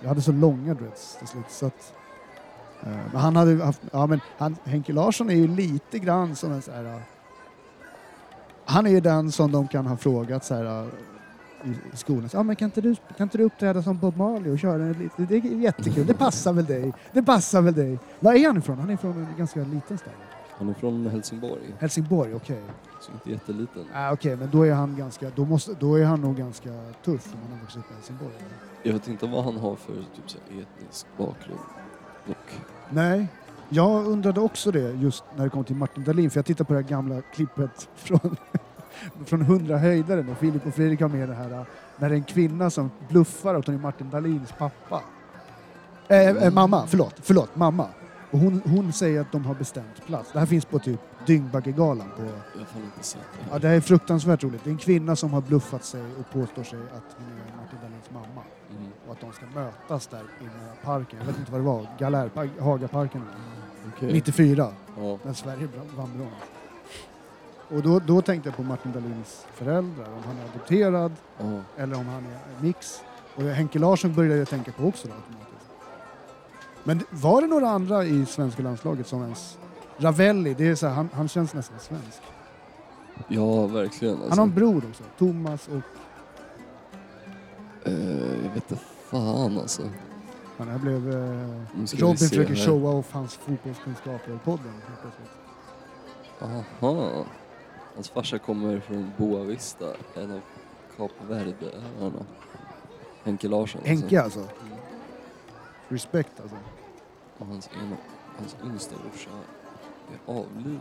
jag 0.00 0.08
hade 0.08 0.22
så 0.22 0.32
långa 0.32 0.74
dreads 0.74 1.16
till 1.18 1.28
slut. 1.28 1.44
Så 1.50 1.66
att, 1.66 1.92
eh, 2.82 2.88
men 3.12 3.20
han 3.20 3.36
hade 3.36 3.64
haft, 3.64 3.80
ja 3.92 4.06
men 4.06 4.20
han, 4.38 4.56
Henke 4.64 4.92
Larsson 4.92 5.30
är 5.30 5.34
ju 5.34 5.48
lite 5.48 5.98
grann 5.98 6.36
som 6.36 6.52
en 6.52 6.62
så 6.62 6.72
här... 6.72 6.84
eh, 6.84 7.00
Han 8.64 8.86
är 8.86 8.90
ju 8.90 9.00
den 9.00 9.32
som 9.32 9.52
de 9.52 9.68
kan 9.68 9.86
ha 9.86 9.96
frågat 9.96 10.44
så 10.44 10.54
här 10.54 10.88
i, 11.64 11.96
skolan. 11.96 12.28
Så, 12.28 12.36
Ja, 12.36 12.42
men 12.42 12.56
kan, 12.56 12.66
inte 12.66 12.80
du, 12.80 12.96
kan 13.16 13.24
inte 13.24 13.38
du 13.38 13.44
uppträda 13.44 13.82
som 13.82 13.98
Bob 13.98 14.16
Marley 14.16 14.52
och 14.52 14.58
köra 14.58 14.82
en 14.82 14.92
lite? 14.92 15.22
Det 15.22 15.34
är 15.34 15.60
jättekul, 15.60 16.06
det 16.06 16.14
passar 16.14 16.52
väl 16.52 16.64
dig? 16.64 16.92
Det 17.12 17.22
passar 17.22 17.62
väl 17.62 17.74
dig? 17.74 17.98
Var 18.20 18.34
är 18.34 18.46
han 18.46 18.56
ifrån? 18.58 18.78
Han 18.78 18.90
är 18.90 18.96
från 18.96 19.12
en 19.12 19.36
ganska 19.38 19.60
liten 19.60 19.98
stad. 19.98 20.12
Han 20.58 20.68
är 20.68 20.74
från 20.74 21.06
Helsingborg, 21.06 21.62
Helsingborg, 21.78 22.34
okej. 22.34 22.62
så 23.00 23.12
inte 23.12 23.30
jätteliten. 23.30 23.84
Ah, 23.94 24.12
okej, 24.12 24.36
men 24.36 24.50
då 24.50 24.62
är 24.66 24.72
han 24.72 24.96
ganska, 24.96 25.30
då, 25.34 25.44
måste, 25.44 25.74
då 25.80 25.94
är 25.94 26.04
han 26.04 26.20
nog 26.20 26.36
ganska 26.36 26.70
tuff 27.04 27.34
om 27.34 27.40
han 27.42 27.52
har 27.52 27.60
vuxit 27.60 27.78
upp 27.78 27.90
i 27.90 27.94
Helsingborg. 27.94 28.32
Jag 28.82 28.92
vet 28.92 29.08
inte 29.08 29.26
vad 29.26 29.44
han 29.44 29.56
har 29.56 29.76
för 29.76 29.92
typ 29.94 30.30
så 30.30 30.38
etnisk 30.38 31.06
bakgrund. 31.16 31.60
Och, 32.26 32.54
Nej, 32.90 33.28
jag 33.68 34.06
undrade 34.06 34.40
också 34.40 34.70
det 34.70 34.92
just 34.92 35.24
när 35.36 35.44
det 35.44 35.50
kom 35.50 35.64
till 35.64 35.76
Martin 35.76 36.04
Dahlin, 36.04 36.30
för 36.30 36.38
jag 36.38 36.46
tittade 36.46 36.64
på 36.64 36.72
det 36.72 36.80
här 36.80 36.88
gamla 36.88 37.20
klippet 37.20 37.88
från, 37.94 38.36
från 39.26 39.42
100 39.42 39.78
höjdare 39.78 40.22
när 40.22 40.34
Filip 40.34 40.66
och 40.66 40.74
Fredrik 40.74 41.00
har 41.00 41.08
med 41.08 41.28
det 41.28 41.34
här, 41.34 41.66
när 41.96 42.08
det 42.08 42.14
är 42.14 42.18
en 42.18 42.24
kvinna 42.24 42.70
som 42.70 42.90
bluffar 43.08 43.54
att 43.54 43.66
hon 43.66 43.74
är 43.74 43.78
Martin 43.78 44.10
Dahlins 44.10 44.52
pappa. 44.58 45.02
Eh, 46.08 46.28
eh, 46.28 46.52
mamma, 46.52 46.86
förlåt, 46.86 47.14
förlåt, 47.22 47.56
mamma. 47.56 47.86
Och 48.30 48.38
hon, 48.38 48.62
hon 48.64 48.92
säger 48.92 49.20
att 49.20 49.32
de 49.32 49.44
har 49.44 49.54
bestämt 49.54 50.06
plats. 50.06 50.32
Det 50.32 50.38
här 50.38 50.46
finns 50.46 50.64
på 50.64 50.78
typ 50.78 51.00
Dyngbaggegalan 51.26 52.06
på 52.16 52.22
jag 52.22 52.58
har 52.58 52.64
fan 52.66 52.82
inte 52.82 53.06
sett 53.06 53.20
det 53.32 53.38
Ja, 53.46 53.52
här. 53.52 53.58
det 53.60 53.68
är 53.68 53.80
fruktansvärt 53.80 54.44
roligt. 54.44 54.64
Det 54.64 54.70
är 54.70 54.72
en 54.72 54.78
kvinna 54.78 55.16
som 55.16 55.32
har 55.32 55.40
bluffat 55.40 55.84
sig 55.84 56.02
och 56.20 56.30
påstår 56.32 56.62
sig 56.62 56.78
att 56.78 57.16
hon 57.16 57.26
är 57.26 57.56
Martin 57.62 57.78
Dahlins 57.82 58.10
mamma. 58.10 58.42
Mm. 58.70 58.90
Och 59.06 59.12
att 59.12 59.20
de 59.20 59.32
ska 59.32 59.46
mötas 59.54 60.06
där 60.06 60.22
inne 60.40 60.50
i 60.50 60.84
parken. 60.84 61.18
Jag 61.18 61.26
vet 61.26 61.38
inte 61.38 61.52
vad 61.52 61.60
det 61.60 61.64
var. 61.64 61.86
Galärpark, 61.98 62.50
Hagaparken. 62.60 63.22
Okej. 63.96 64.12
94. 64.12 64.68
Ja. 64.98 65.18
När 65.22 65.32
Sverige 65.32 65.68
vann 65.96 66.10
brons. 66.16 66.32
Och 67.70 67.82
då, 67.82 67.98
då 67.98 68.22
tänkte 68.22 68.48
jag 68.48 68.56
på 68.56 68.62
Martin 68.62 68.92
Dahlins 68.92 69.46
föräldrar. 69.54 70.06
Om 70.06 70.22
han 70.26 70.36
är 70.38 70.44
adopterad 70.50 71.12
Ja. 71.38 71.60
eller 71.82 71.96
om 71.96 72.06
han 72.06 72.24
är 72.26 72.62
mix. 72.62 73.02
Och 73.34 73.42
Henke 73.42 73.78
Larsson 73.78 74.14
började 74.14 74.36
jag 74.38 74.48
tänka 74.48 74.72
på 74.72 74.84
också 74.84 75.08
då, 75.08 75.14
automatiskt. 75.14 75.70
Men 76.84 77.02
var 77.10 77.40
det 77.40 77.46
några 77.46 77.68
andra 77.68 78.04
i 78.04 78.26
svenska 78.26 78.62
landslaget 78.62 79.06
som 79.06 79.22
ens... 79.22 79.58
Ravelli, 79.96 80.54
det 80.54 80.68
är 80.68 80.74
så 80.74 80.86
här, 80.86 80.94
han, 80.94 81.08
han 81.12 81.28
känns 81.28 81.54
nästan 81.54 81.78
svensk. 81.80 82.22
ja, 83.28 83.66
verkligen. 83.66 84.14
Han 84.14 84.24
Alltså, 84.24 84.40
har 84.40 84.46
en 84.46 84.54
bror 84.54 84.82
också, 84.90 85.04
Thomas 85.18 85.68
och... 85.68 85.74
eh, 87.88 87.92
jag 88.44 88.50
vet 88.54 88.70
inte 88.70 88.82
fan 89.10 89.58
alltså. 89.58 89.82
Han 90.58 90.68
här 90.68 90.78
blev... 90.78 91.00
Vi 91.72 91.96
Robin 91.96 92.16
försöker 92.16 92.54
här. 92.54 92.66
showa 92.66 92.90
off 92.90 93.12
hans 93.12 93.34
fotbollskunskaper 93.34 94.32
i 94.34 94.38
podden. 94.44 94.72
Aha. 96.80 97.24
Hans 98.00 98.10
farsa 98.10 98.38
kommer 98.38 98.80
från 98.80 99.12
Boa 99.18 99.42
Vista, 99.42 99.86
en 100.14 100.32
av 100.32 100.40
Kap 100.96 101.10
Verde-öarna. 101.28 102.26
Henke 103.24 103.48
Larsson. 103.48 103.80
Henke 103.84 104.22
alltså. 104.22 104.38
Mm. 104.38 104.50
Respekt 105.88 106.40
alltså. 106.40 106.56
Och 107.38 107.46
hans, 107.46 107.70
ena, 107.84 107.96
hans 108.38 108.56
yngsta 108.64 108.94
brorsa 108.96 109.30
är 110.12 110.32
avliden. 110.32 110.80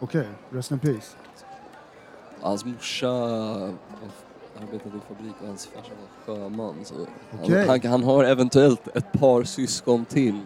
Okej, 0.00 0.28
rest 0.50 0.70
in 0.70 0.78
peace. 0.78 1.16
Hans 2.40 2.64
morsa 2.64 3.08
arbetade 4.60 4.96
i 4.96 5.00
fabrik 5.08 5.34
och 5.40 5.46
hans 5.46 5.66
farsa 5.66 5.92
var 6.26 6.36
sjöman. 6.36 6.74
Så 6.84 6.94
Okej. 7.42 7.66
han, 7.66 7.80
han, 7.82 7.90
han 7.90 8.04
har 8.04 8.24
eventuellt 8.24 8.88
ett 8.96 9.12
par 9.12 9.44
syskon 9.44 10.04
till. 10.04 10.40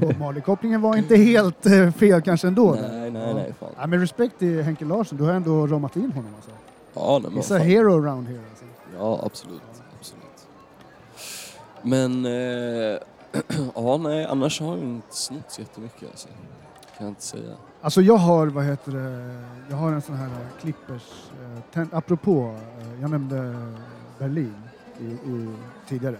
Bob 0.00 0.18
Marley-kopplingen 0.18 0.80
var 0.82 0.96
inte 0.96 1.16
helt 1.16 1.66
eh, 1.66 1.90
fel 1.92 2.22
kanske 2.22 2.46
ändå. 2.46 2.74
nej, 2.80 3.10
nej, 3.10 3.22
Ja. 3.28 3.34
nej. 3.34 3.54
Fan. 3.60 3.68
Ja, 3.80 3.86
men 3.86 4.00
respekt 4.00 4.38
till 4.38 4.62
Henke 4.62 4.84
Larsson, 4.84 5.18
du 5.18 5.24
har 5.24 5.32
ändå 5.32 5.66
ramat 5.66 5.96
in 5.96 6.12
honom 6.12 6.30
alltså. 6.36 6.50
Ja, 6.94 7.18
nej, 7.22 7.30
men 7.32 7.42
He's 7.42 7.54
a 7.54 7.58
fan. 7.58 7.66
hero 7.66 7.92
around 8.04 8.28
here 8.28 8.40
alltså. 8.50 8.64
Ja, 8.98 9.20
absolut. 9.24 9.60
absolut. 9.98 10.46
Men, 11.82 12.26
eh, 12.26 12.98
ja 13.74 13.96
nej, 13.96 14.24
annars 14.24 14.60
har 14.60 14.76
jag 14.76 14.84
inte 14.84 15.16
snott 15.16 15.44
så 15.52 15.60
jättemycket 15.60 16.10
alltså. 16.10 16.28
Kan 16.98 17.06
jag 17.06 17.10
inte 17.10 17.22
säga. 17.22 17.54
Alltså 17.80 18.02
jag 18.02 18.16
har, 18.16 18.46
vad 18.46 18.64
heter 18.64 18.92
det, 18.92 19.34
jag 19.70 19.76
har 19.76 19.92
en 19.92 20.02
sån 20.02 20.14
här 20.16 20.26
eh, 20.26 20.60
klippers, 20.60 21.30
eh, 21.42 21.60
ten, 21.72 21.88
apropå, 21.92 22.54
eh, 22.80 23.00
jag 23.00 23.10
nämnde 23.10 23.56
Berlin 24.18 24.54
i, 25.00 25.04
i, 25.04 25.48
tidigare. 25.88 26.16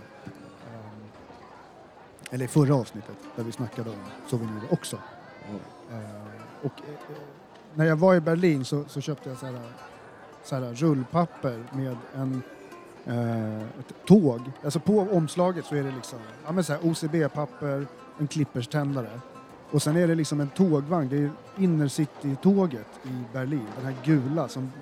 Eller 2.34 2.46
förra 2.46 2.74
avsnittet 2.74 3.16
där 3.36 3.44
vi 3.44 3.52
snackade 3.52 3.90
om 3.90 3.96
souvenirer 4.26 4.66
också. 4.70 4.98
Ja. 5.48 5.96
Eh, 5.96 6.06
och 6.62 6.72
eh, 6.78 7.16
när 7.74 7.84
jag 7.84 7.96
var 7.96 8.14
i 8.14 8.20
Berlin 8.20 8.64
så, 8.64 8.84
så 8.88 9.00
köpte 9.00 9.28
jag 9.28 9.38
så 9.38 9.46
här, 9.46 9.60
så 10.44 10.54
här 10.54 10.74
rullpapper 10.74 11.64
med 11.72 11.96
en 12.14 12.42
eh, 13.04 13.62
ett 13.62 14.06
tåg. 14.06 14.40
Alltså 14.64 14.80
på 14.80 14.98
omslaget 14.98 15.64
så 15.64 15.74
är 15.74 15.82
det 15.82 15.90
liksom 15.90 16.18
ja, 16.46 16.52
men 16.52 16.64
så 16.64 16.72
här 16.72 16.80
OCB-papper, 16.86 17.86
en 18.18 18.28
klipperständare 18.28 19.20
Och 19.70 19.82
sen 19.82 19.96
är 19.96 20.08
det 20.08 20.14
liksom 20.14 20.40
en 20.40 20.48
tågvagn, 20.48 21.08
det 21.08 21.16
är 21.16 21.30
innercity-tåget 21.58 23.00
i 23.04 23.24
Berlin. 23.32 23.66
Den 23.76 23.84
här 23.84 23.96
gula 24.04 24.48
som 24.48 24.72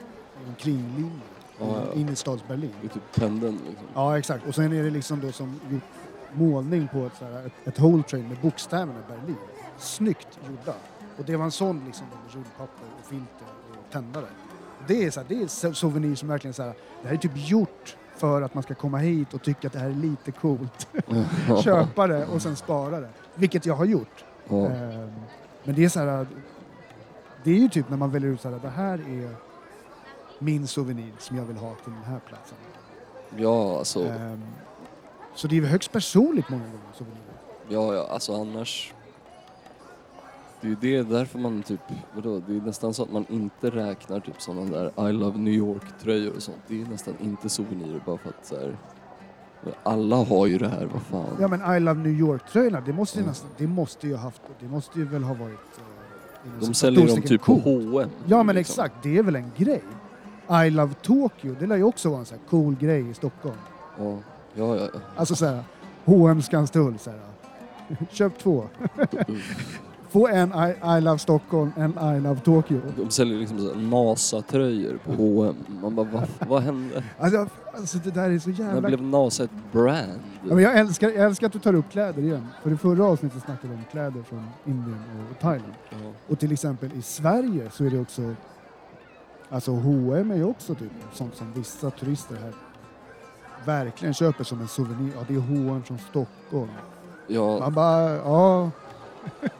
är 0.44 0.48
en 0.48 0.54
kringlinje. 0.54 1.20
Ja, 1.58 1.82
ja. 1.86 2.00
In 2.00 2.08
i 2.08 2.16
stads-Berlin. 2.16 2.74
Det 2.80 2.86
är 2.86 2.90
typ 2.90 3.14
pendeln 3.14 3.58
liksom. 3.68 3.86
Ja, 3.94 4.18
exakt. 4.18 4.46
Och 4.46 4.54
sen 4.54 4.72
är 4.72 4.82
det 4.82 4.90
liksom 4.90 5.20
då 5.20 5.32
som 5.32 5.60
gjort 5.70 5.82
målning 6.34 6.88
på 6.88 7.06
ett, 7.06 7.12
så 7.18 7.24
här, 7.24 7.46
ett, 7.46 7.52
ett 7.68 7.80
whole 7.80 8.02
train 8.02 8.28
med 8.28 8.38
bokstäverna 8.42 9.00
Berlin. 9.08 9.36
Snyggt 9.78 10.38
gjorda. 10.48 10.74
Och 11.18 11.24
det 11.24 11.36
var 11.36 11.44
en 11.44 11.50
sån 11.50 11.82
liksom 11.86 12.06
rullpapper 12.30 12.86
och 13.00 13.06
filter 13.06 13.46
och 13.70 13.92
tändare. 13.92 14.26
Det 14.86 15.04
är, 15.04 15.10
så 15.10 15.20
här, 15.20 15.26
det 15.28 15.42
är 15.42 15.72
souvenir 15.72 16.14
som 16.14 16.28
verkligen 16.28 16.54
så 16.54 16.62
här, 16.62 16.74
det 17.02 17.08
här 17.08 17.14
är 17.14 17.18
typ 17.18 17.32
gjort 17.34 17.96
för 18.16 18.42
att 18.42 18.54
man 18.54 18.62
ska 18.62 18.74
komma 18.74 18.98
hit 18.98 19.34
och 19.34 19.42
tycka 19.42 19.66
att 19.66 19.72
det 19.72 19.78
här 19.78 19.88
är 19.90 19.94
lite 19.94 20.32
coolt. 20.32 20.88
Köpa 21.64 22.06
det 22.06 22.26
och 22.26 22.42
sen 22.42 22.56
spara 22.56 23.00
det. 23.00 23.08
Vilket 23.34 23.66
jag 23.66 23.74
har 23.74 23.84
gjort. 23.84 24.24
Ehm, 24.50 25.10
Men 25.64 25.74
det 25.74 25.84
är 25.84 25.88
så 25.88 26.00
här, 26.00 26.26
det 27.44 27.50
är 27.50 27.54
ju 27.58 27.68
typ 27.68 27.90
när 27.90 27.96
man 27.96 28.10
väljer 28.10 28.30
ut 28.30 28.40
så 28.40 28.50
här, 28.50 28.58
det 28.62 28.68
här 28.68 28.94
är 28.94 29.36
min 30.38 30.66
souvenir 30.66 31.12
som 31.18 31.36
jag 31.36 31.44
vill 31.44 31.56
ha 31.56 31.74
till 31.74 31.92
den 31.92 32.02
här 32.04 32.20
platsen. 32.28 32.58
ja, 33.36 33.78
alltså. 33.78 34.04
Ehm, 34.04 34.42
Så 35.34 35.48
det 35.48 35.58
är 35.58 35.62
högst 35.62 35.92
personligt 35.92 36.48
många 36.48 36.62
gånger 36.64 36.92
souvenirer. 36.94 37.22
Ja, 37.68 37.94
ja, 37.94 38.06
alltså 38.10 38.34
annars... 38.40 38.92
Det 40.60 40.68
är 40.68 40.70
ju 40.70 40.76
det, 41.02 41.02
därför 41.10 41.38
man 41.38 41.62
typ, 41.62 41.80
vadå, 42.14 42.42
det 42.46 42.56
är 42.56 42.60
nästan 42.60 42.94
så 42.94 43.02
att 43.02 43.12
man 43.12 43.24
inte 43.28 43.70
räknar 43.70 44.20
typ 44.20 44.42
sådana 44.42 44.70
där 44.70 45.08
I 45.08 45.12
Love 45.12 45.38
New 45.38 45.54
York-tröjor 45.54 46.36
och 46.36 46.42
sånt. 46.42 46.56
Det 46.68 46.82
är 46.82 46.86
nästan 46.86 47.14
inte 47.20 47.48
souvenirer 47.48 48.00
bara 48.06 48.18
för 48.18 48.28
att 48.28 48.46
så 48.46 48.54
här, 48.56 48.76
alla 49.82 50.16
har 50.16 50.46
ju 50.46 50.58
det 50.58 50.68
här, 50.68 50.88
vad 50.92 51.02
fan. 51.02 51.36
Ja 51.40 51.48
men 51.48 51.76
I 51.76 51.80
Love 51.80 52.00
New 52.02 52.12
York-tröjorna, 52.20 52.80
det 52.80 52.92
måste 52.92 53.18
ju 53.18 53.24
Ja. 53.24 53.28
nästan, 53.28 53.50
det 53.56 53.66
måste 53.66 54.06
ju 54.06 54.14
ha 54.14 54.22
haft, 54.22 54.42
det 54.60 54.68
måste 54.68 54.98
ju 54.98 55.04
väl 55.04 55.22
ha 55.22 55.34
varit... 55.34 55.58
eh, 56.44 56.50
De 56.60 56.74
säljer 56.74 57.06
dem 57.06 57.22
typ 57.22 57.42
på. 57.42 57.52
H&M 57.54 58.10
Ja 58.26 58.42
men 58.42 58.54
liksom. 58.56 58.72
exakt, 58.72 58.94
det 59.02 59.18
är 59.18 59.22
väl 59.22 59.36
en 59.36 59.50
grej. 59.56 59.82
I 60.66 60.70
Love 60.70 60.94
Tokyo, 61.02 61.56
det 61.60 61.66
lär 61.66 61.76
ju 61.76 61.84
också 61.84 62.08
vara 62.10 62.20
en 62.20 62.26
sån 62.26 62.38
här 62.38 62.46
cool 62.50 62.74
grej 62.74 63.10
i 63.10 63.14
Stockholm. 63.14 63.56
Ja, 63.98 64.18
ja, 64.54 64.76
ja. 64.76 64.88
ja. 64.94 65.00
Alltså 65.16 65.34
såhär, 65.34 65.64
H&M 66.04 66.42
Skanstull 66.42 66.98
såhär. 66.98 67.20
Köp 68.10 68.38
två. 68.38 68.64
Få 70.12 70.28
en 70.28 70.52
I, 70.52 70.98
I 70.98 71.00
Love 71.00 71.18
Stockholm, 71.18 71.72
en 71.76 72.16
I 72.16 72.20
Love 72.20 72.40
Tokyo. 72.40 72.80
De 72.96 73.10
säljer 73.10 73.38
liksom 73.38 73.58
så 73.58 73.74
här 73.74 73.80
NASA-tröjor 73.80 74.98
på 75.04 75.12
H&M. 75.12 75.56
Man 75.82 75.94
bara, 75.94 76.06
vad, 76.12 76.28
vad 76.48 76.62
hände? 76.62 77.04
Alltså, 77.18 77.46
alltså 77.74 77.98
det 77.98 78.10
där 78.10 78.30
är 78.30 78.38
så 78.38 78.50
När 78.50 78.58
jävla... 78.58 78.88
blev 78.88 79.02
NASA 79.02 79.44
ett 79.44 79.50
brand? 79.72 80.20
Ja, 80.48 80.54
men 80.54 80.64
jag, 80.64 80.78
älskar, 80.78 81.08
jag 81.08 81.24
älskar 81.26 81.46
att 81.46 81.52
du 81.52 81.58
tar 81.58 81.74
upp 81.74 81.90
kläder 81.90 82.22
igen. 82.22 82.46
För 82.62 82.70
i 82.70 82.76
förra 82.76 83.04
avsnittet 83.04 83.42
snackade 83.42 83.68
vi 83.68 83.74
om 83.74 83.84
kläder 83.90 84.22
från 84.22 84.46
Indien 84.64 85.02
och 85.30 85.38
Thailand. 85.40 85.72
Ja. 85.90 85.96
Och 86.28 86.38
till 86.38 86.52
exempel 86.52 86.90
i 86.98 87.02
Sverige 87.02 87.70
så 87.70 87.84
är 87.84 87.90
det 87.90 88.00
också... 88.00 88.34
Alltså 89.50 89.70
H&M 89.70 90.30
är 90.30 90.36
ju 90.36 90.44
också 90.44 90.74
typ 90.74 90.92
sånt 91.12 91.36
som 91.36 91.52
vissa 91.52 91.90
turister 91.90 92.36
här 92.36 92.52
verkligen 93.64 94.14
köper 94.14 94.44
som 94.44 94.60
en 94.60 94.68
souvenir. 94.68 95.12
Ja, 95.14 95.24
det 95.28 95.34
är 95.34 95.38
H&M 95.40 95.82
från 95.82 95.98
Stockholm. 95.98 96.70
Ja, 97.26 97.58
Man 97.58 97.74
bara, 97.74 98.10
ja... 98.16 98.70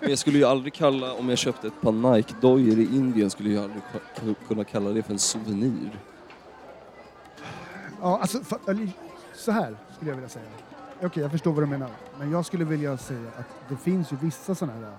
men 0.00 0.10
jag 0.10 0.18
skulle 0.18 0.38
ju 0.38 0.44
aldrig 0.44 0.74
kalla, 0.74 1.12
om 1.14 1.28
jag 1.28 1.38
köpte 1.38 1.66
ett 1.66 1.80
par 1.80 1.92
Nike-dojor 1.92 2.78
i 2.78 2.96
Indien, 2.96 3.30
skulle 3.30 3.50
jag 3.50 3.64
aldrig 3.64 3.82
ka- 4.14 4.34
kunna 4.48 4.64
kalla 4.64 4.90
det 4.90 5.02
för 5.02 5.12
en 5.12 5.18
souvenir. 5.18 5.98
Ja, 8.00 8.18
alltså, 8.20 8.38
fa- 8.38 8.90
så 9.34 9.52
här 9.52 9.76
skulle 9.96 10.10
jag 10.10 10.16
vilja 10.16 10.28
säga. 10.28 10.44
Okej, 11.02 11.22
jag 11.22 11.30
förstår 11.32 11.52
vad 11.52 11.62
du 11.62 11.66
menar. 11.66 11.88
Men 12.18 12.30
jag 12.30 12.46
skulle 12.46 12.64
vilja 12.64 12.96
säga 12.96 13.28
att 13.38 13.46
det 13.68 13.76
finns 13.76 14.12
ju 14.12 14.16
vissa 14.16 14.54
sådana 14.54 14.78
här 14.80 14.96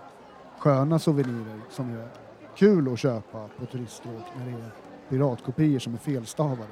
sköna 0.60 1.00
souvenirer 1.00 1.60
som 1.70 1.90
är 1.98 2.08
kul 2.56 2.94
att 2.94 3.00
köpa 3.00 3.48
på 3.60 3.66
turiststråk 3.66 4.24
när 4.38 4.46
det 4.46 4.52
är 4.52 4.72
piratkopior 5.10 5.80
som 5.80 5.94
är 5.94 5.98
felstavade. 5.98 6.64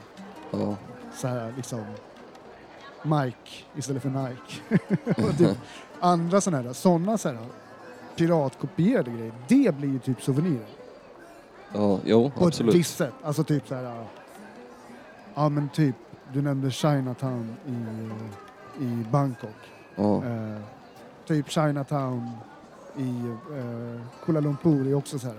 Ja, 0.52 0.76
Så 1.16 1.28
här 1.28 1.54
liksom 1.58 1.80
Mike 3.04 3.50
istället 3.76 4.02
för 4.02 4.10
Nike. 4.10 4.78
Och 5.28 5.38
typ 5.38 5.58
andra 6.00 6.42
sådana 6.42 6.64
här, 6.68 6.74
sådana 6.74 7.18
så 7.18 7.30
här 7.30 7.38
piratkopierade 8.16 9.12
grejer, 9.12 9.34
det 9.48 9.76
blir 9.76 9.90
ju 9.90 10.00
typ 10.00 10.22
souvenirer. 10.24 10.66
ja 11.74 12.00
jo, 12.06 12.30
På 12.30 12.40
ett 12.44 12.48
absolut. 12.48 12.76
visst 12.76 12.98
sätt. 12.98 13.14
Alltså 13.24 13.44
typ 13.44 13.68
så 13.68 13.76
här. 13.76 14.06
Ja 15.36 15.50
men 15.50 15.70
typ, 15.70 15.96
du 16.34 16.42
nämnde 16.42 16.72
Chinatown 16.72 17.56
i, 17.68 18.84
i 18.84 19.06
Bangkok. 19.12 19.50
Ja, 19.96 20.24
Eh, 20.26 20.58
typ 21.28 21.50
Chinatown 21.50 22.30
i 22.98 23.20
eh, 23.58 24.02
Kuala 24.26 24.40
Lumpur 24.40 24.88
är 24.88 24.94
också 24.94 25.20
så 25.20 25.28
här. 25.28 25.36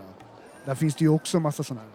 Där 0.65 0.75
finns 0.75 0.95
det 0.95 1.05
ju 1.05 1.09
också 1.09 1.41
massa 1.41 1.63
sådana 1.63 1.81
här 1.83 1.91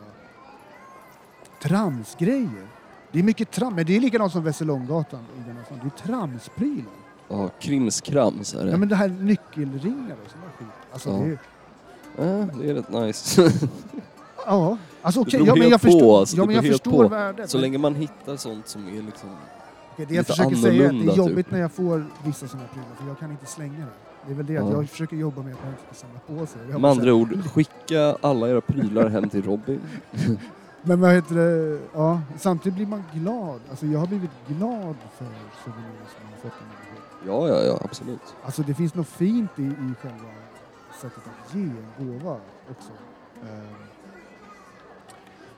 tramsgrejer. 1.61 2.67
Det 3.11 3.19
är 3.19 3.23
mycket 3.23 3.51
trams, 3.51 3.75
men 3.75 3.85
det 3.85 3.95
är 3.95 3.99
likadant 3.99 4.31
som 4.31 4.43
Västerlånggatan 4.43 5.19
i 5.19 5.47
den 5.47 5.55
här 5.57 5.63
stan. 5.63 5.79
Det 5.83 5.87
är 6.03 6.07
tramsprylar. 6.07 6.85
ja 7.27 7.49
krimskrams 7.59 8.53
är 8.53 8.65
det. 8.65 8.71
Ja 8.71 8.77
men 8.77 8.89
det 8.89 8.95
här 8.95 9.07
nyckelringar 9.07 10.15
och 10.25 10.31
sådana 10.31 10.51
skit. 10.57 10.67
Alltså 10.91 11.09
Ja. 11.09 11.15
det 11.17 11.25
är, 11.31 11.37
Ja, 12.19 12.47
det 12.61 12.69
är 12.69 12.73
rätt 12.73 12.89
nice. 12.91 13.51
ja, 14.45 14.77
alltså 15.01 15.21
okej, 15.21 15.31
beror 15.39 15.47
ja, 15.47 15.55
men 15.55 15.69
jag 15.69 15.81
på, 15.81 15.87
förstår, 15.87 16.19
alltså, 16.19 16.37
ja, 16.37 16.45
men 16.45 16.55
jag 16.55 16.65
förstår 16.65 17.03
på. 17.03 17.07
värdet. 17.09 17.49
Så 17.49 17.57
länge 17.57 17.77
man 17.77 17.95
hittar 17.95 18.35
sånt 18.37 18.67
som 18.67 18.87
är 18.87 19.01
liksom... 19.01 19.29
Okej, 19.93 20.05
det 20.05 20.13
jag 20.15 20.21
lite 20.21 20.23
försöker 20.33 20.55
säga 20.55 20.83
är 20.83 20.87
att 20.89 21.05
det 21.05 21.11
är 21.11 21.15
jobbigt 21.17 21.35
typ. 21.45 21.51
när 21.51 21.59
jag 21.59 21.71
får 21.71 22.05
vissa 22.25 22.47
sådana 22.47 22.67
här 22.67 22.73
prylar 22.73 22.95
för 22.99 23.07
jag 23.07 23.19
kan 23.19 23.31
inte 23.31 23.45
slänga 23.45 23.79
det. 23.79 23.85
Det 24.25 24.31
är 24.31 24.35
väl 24.35 24.45
det 24.45 24.57
att 24.57 24.65
Ja. 24.65 24.71
jag 24.71 24.89
försöker 24.89 25.15
jobba 25.17 25.41
med 25.41 25.53
att 25.53 25.59
man 25.63 25.69
inte 25.71 25.83
ska 25.95 26.07
samla 26.07 26.39
på 26.41 26.45
sig. 26.45 26.79
Med 26.79 26.91
andra 26.91 27.09
att- 27.09 27.13
ord, 27.15 27.49
skicka 27.53 28.17
alla 28.21 28.49
era 28.49 28.61
prylar 28.61 29.09
hem 29.09 29.29
till 29.29 29.43
Robin. 29.43 29.79
Men 30.87 31.01
vad 31.01 31.13
heter 31.13 31.35
det? 31.35 31.79
Ja, 31.93 32.21
samtidigt 32.37 32.75
blir 32.75 32.87
man 32.87 33.03
glad. 33.13 33.61
Alltså 33.69 33.85
jag 33.85 33.99
har 33.99 34.07
blivit 34.07 34.31
glad 34.47 34.95
för 35.17 35.25
souvenirer 35.63 36.07
som 36.07 36.21
jag 36.21 36.31
har 36.31 36.37
fått 36.37 36.61
av 36.61 36.67
människor. 36.67 37.03
Ja, 37.27 37.47
ja, 37.47 37.63
ja, 37.63 37.79
absolut. 37.83 38.35
Alltså 38.43 38.61
det 38.61 38.73
finns 38.73 38.95
något 38.95 39.07
fint 39.07 39.51
i, 39.55 39.61
i 39.61 39.93
själva 40.01 40.29
sättet 41.01 41.23
att 41.25 41.55
ge 41.55 41.61
en 41.61 42.19
gåva 42.19 42.37
också. 42.71 42.91
Ehm. 43.43 43.75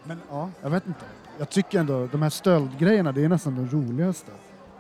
Men 0.04 0.20
ja, 0.30 0.50
jag 0.62 0.70
vet 0.70 0.88
inte. 0.88 1.06
Jag 1.38 1.50
tycker 1.50 1.80
ändå 1.80 2.08
de 2.12 2.22
här 2.22 2.30
stöldgrejerna, 2.30 3.12
det 3.12 3.24
är 3.24 3.30
nästan 3.30 3.56
de 3.56 3.78
roligaste. 3.78 4.32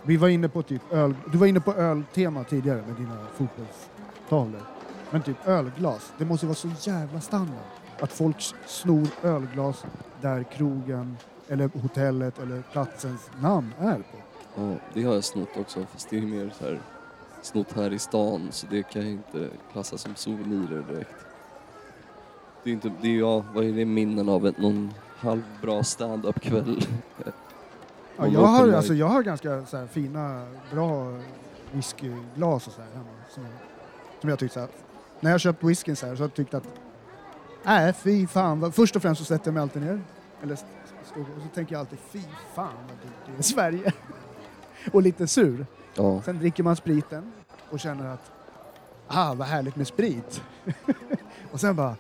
Vi 0.03 0.17
var 0.17 0.27
inne 0.27 0.49
på 0.49 0.61
typ 0.61 0.93
öl, 0.93 1.15
du 1.31 1.37
var 1.37 1.47
inne 1.47 1.59
på 1.59 1.73
öltema 1.73 2.43
tidigare 2.43 2.83
med 2.87 2.95
dina 2.95 3.17
fotbollstavlor. 3.33 4.61
Men 5.11 5.21
typ 5.21 5.47
ölglas, 5.47 6.13
det 6.17 6.25
måste 6.25 6.45
ju 6.45 6.47
vara 6.47 6.55
så 6.55 6.89
jävla 6.89 7.21
standard 7.21 7.78
att 8.01 8.11
folk 8.11 8.41
snor 8.65 9.07
ölglas 9.23 9.85
där 10.21 10.43
krogen 10.43 11.17
eller 11.47 11.69
hotellet 11.81 12.39
eller 12.39 12.61
platsens 12.71 13.29
namn 13.41 13.73
är 13.79 13.95
på. 13.95 14.17
Ja, 14.55 14.75
det 14.93 15.03
har 15.03 15.13
jag 15.13 15.23
snott 15.23 15.57
också, 15.57 15.85
fast 15.91 16.09
det 16.09 16.17
är 16.17 16.21
mer 16.21 16.53
så 16.59 16.65
här 16.65 16.79
snott 17.41 17.71
här 17.73 17.93
i 17.93 17.99
stan, 17.99 18.47
så 18.51 18.67
det 18.69 18.83
kan 18.83 19.01
jag 19.01 19.11
inte 19.11 19.49
klassa 19.71 19.97
som 19.97 20.15
souvenirer 20.15 20.83
direkt. 20.91 21.25
Det 22.63 22.69
är 22.69 22.73
inte, 22.73 22.91
det 23.01 23.07
är 23.07 23.19
ja, 23.19 23.43
vad 23.53 23.65
är 23.65 23.73
det 23.73 23.85
minnen 23.85 24.29
av 24.29 24.47
ett, 24.47 24.57
någon 24.57 24.93
halvbra 25.17 25.83
stand-up 25.83 26.41
kväll? 26.41 26.85
Ja, 28.17 28.27
jag, 28.27 28.39
har, 28.39 28.69
alltså, 28.69 28.93
jag 28.93 29.07
har 29.07 29.23
ganska 29.23 29.65
så 29.65 29.77
här, 29.77 29.87
fina, 29.87 30.47
bra 30.71 31.19
whiskyglas 31.71 32.67
och 32.67 32.73
så 32.73 32.81
här 32.81 32.89
hemma. 32.93 33.09
Som 33.29 33.43
jag, 33.43 33.53
som 34.21 34.29
jag 34.29 34.39
tyckte 34.39 34.53
så 34.53 34.59
här, 34.59 34.69
när 35.19 35.31
jag 35.31 35.39
köpt 35.39 35.63
whiskyn 35.63 35.95
så 35.95 36.05
här 36.05 36.15
så 36.15 36.21
har 36.21 36.27
jag 36.27 36.33
tyckt 36.33 36.53
att 36.53 36.67
nej 37.63 37.93
fy 37.93 38.27
fan. 38.27 38.59
vad- 38.59 38.73
Först 38.75 38.95
och 38.95 39.01
främst 39.01 39.19
så 39.19 39.25
sätter 39.25 39.47
jag 39.47 39.53
mig 39.53 39.61
alltid 39.63 39.81
ner. 39.81 40.01
Eller, 40.43 40.53
st- 40.53 40.67
stå, 41.05 41.19
och 41.21 41.41
så 41.41 41.47
tänker 41.55 41.75
jag 41.75 41.79
alltid 41.79 41.99
fy 41.99 42.19
fan 42.55 42.73
vad 42.87 42.97
dyrt 42.97 43.11
det 43.25 43.31
är 43.33 43.39
i 43.39 43.43
Sverige. 43.43 43.93
och 44.91 45.01
lite 45.01 45.27
sur. 45.27 45.65
Ja, 45.95 46.21
Sen 46.21 46.39
dricker 46.39 46.63
man 46.63 46.75
spriten 46.75 47.31
och 47.69 47.79
känner 47.79 48.05
att 48.13 48.31
ah 49.07 49.33
vad 49.33 49.47
härligt 49.47 49.75
med 49.75 49.87
sprit. 49.87 50.41
och 51.51 51.59
sen 51.59 51.75
bara 51.75 51.95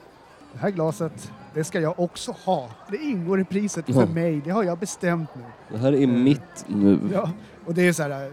det 0.53 0.59
här 0.59 0.69
glaset, 0.69 1.31
det 1.53 1.63
ska 1.63 1.79
jag 1.79 1.99
också 1.99 2.35
ha. 2.45 2.69
Det 2.89 2.97
ingår 2.97 3.39
i 3.39 3.43
priset 3.43 3.85
för 3.85 3.93
Ja. 3.93 4.05
mig. 4.05 4.41
Det 4.45 4.51
har 4.51 4.63
jag 4.63 4.77
bestämt 4.77 5.29
nu. 5.35 5.43
det 5.71 5.77
här 5.77 5.93
är 5.93 6.03
Mm. 6.03 6.23
mitt 6.23 6.65
nu. 6.67 6.99
Ja, 7.13 7.29
och 7.65 7.73
det 7.73 7.87
är 7.87 7.93
så 7.93 8.03
här. 8.03 8.25
eh, 8.25 8.31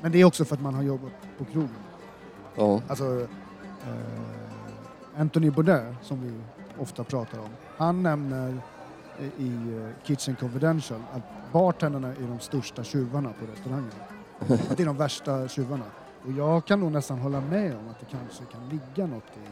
Men 0.00 0.12
det 0.12 0.20
är 0.20 0.24
också 0.24 0.44
för 0.44 0.54
att 0.54 0.62
man 0.62 0.74
har 0.74 0.82
jobbat 0.82 1.12
på 1.38 1.44
krogen. 1.44 1.68
Ja, 2.56 2.80
Alltså 2.88 3.20
eh, 3.20 4.41
Anthony 5.16 5.50
Bourdain 5.50 5.96
som 6.02 6.20
vi 6.22 6.32
ofta 6.82 7.04
pratar 7.04 7.38
om. 7.38 7.48
Han 7.76 8.02
nämner 8.02 8.58
i- 9.38 9.76
eh, 9.76 9.88
Kitchen 10.04 10.36
Confidential 10.36 11.00
att 11.12 11.52
bartenderna 11.52 12.08
är 12.08 12.28
de 12.28 12.40
största 12.40 12.84
tjuvarna 12.84 13.32
på 13.40 13.46
restaurangen. 13.52 13.90
Att 14.70 14.76
det 14.76 14.82
är 14.82 14.86
de 14.86 14.96
värsta 14.96 15.48
tjuvarna. 15.48 15.84
Och 16.24 16.32
jag 16.32 16.64
kan 16.64 16.80
nog 16.80 16.92
nästan 16.92 17.18
hålla 17.18 17.40
med 17.40 17.76
om 17.76 17.88
att 17.90 18.00
det 18.00 18.06
kanske 18.10 18.44
kan 18.44 18.68
ligga 18.68 19.06
något 19.06 19.24
i 19.36 19.48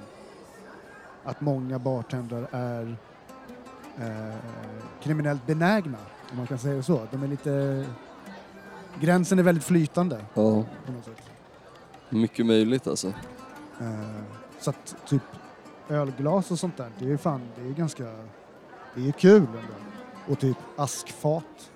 att 1.25 1.41
många 1.41 1.79
bartendrar 1.79 2.47
är 2.53 2.97
eh, 3.99 4.35
kriminellt 5.03 5.47
benägna, 5.47 5.99
om 6.31 6.37
man 6.37 6.47
kan 6.47 6.59
säga 6.59 6.75
det 6.77 6.83
så. 6.83 7.01
De 7.11 7.23
är 7.23 7.27
lite... 7.29 7.85
Gränsen 9.01 9.39
är 9.39 9.43
väldigt 9.43 9.65
flytande 9.65 10.17
ja, 10.35 10.65
på 10.87 10.93
något 10.93 11.05
sätt. 11.05 11.23
mycket 12.09 12.47
möjligt 12.47 12.87
alltså. 12.87 13.09
Eh, 13.81 14.21
Så 14.61 14.71
att 14.71 14.97
typ 15.07 15.23
ölglas 15.91 16.51
och 16.51 16.59
sånt 16.59 16.77
där, 16.77 16.91
det 16.99 17.13
är 17.13 17.17
fan, 17.17 17.41
det 17.57 17.69
är 17.69 17.73
ganska, 17.75 18.05
det 18.95 19.09
är 19.09 19.13
kul 19.13 19.43
ändå. 19.47 19.75
Och 20.29 20.39
typ 20.39 20.57
askfat 20.77 21.71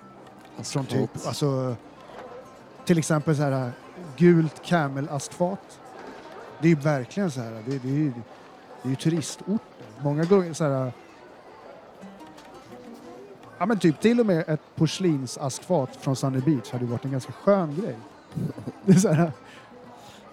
från 0.63 0.85
typ, 0.85 1.09
alltså 1.27 1.75
till 2.85 2.97
exempel 2.97 3.35
så 3.35 3.41
här 3.43 3.71
gult 4.17 4.63
camel-askfat. 4.65 5.79
Det 6.61 6.67
är 6.67 6.69
ju 6.69 6.75
verkligen 6.75 7.31
så 7.31 7.41
här, 7.41 7.51
det, 7.65 7.77
det, 7.77 7.89
är, 7.89 7.93
ju- 7.93 8.11
det 8.81 8.87
är 8.87 8.89
ju 8.89 8.95
turistorter. 8.95 9.85
Många 10.01 10.23
gånger 10.23 10.53
så 10.53 10.63
här 10.63 10.91
Ja 13.57 13.65
men 13.65 13.79
typ 13.79 13.99
till 14.01 14.19
och 14.19 14.25
med 14.25 14.43
ett 14.49 14.61
porslinsaskfat 14.75 15.95
från 15.95 16.15
Sunny 16.15 16.39
Beach 16.39 16.71
hade 16.71 16.85
ju 16.85 16.91
varit 16.91 17.05
en 17.05 17.11
ganska 17.11 17.33
skön 17.33 17.75
grej. 17.81 17.95
Det 18.85 18.91
är 18.91 18.95
så 18.99 19.11
här, 19.11 19.31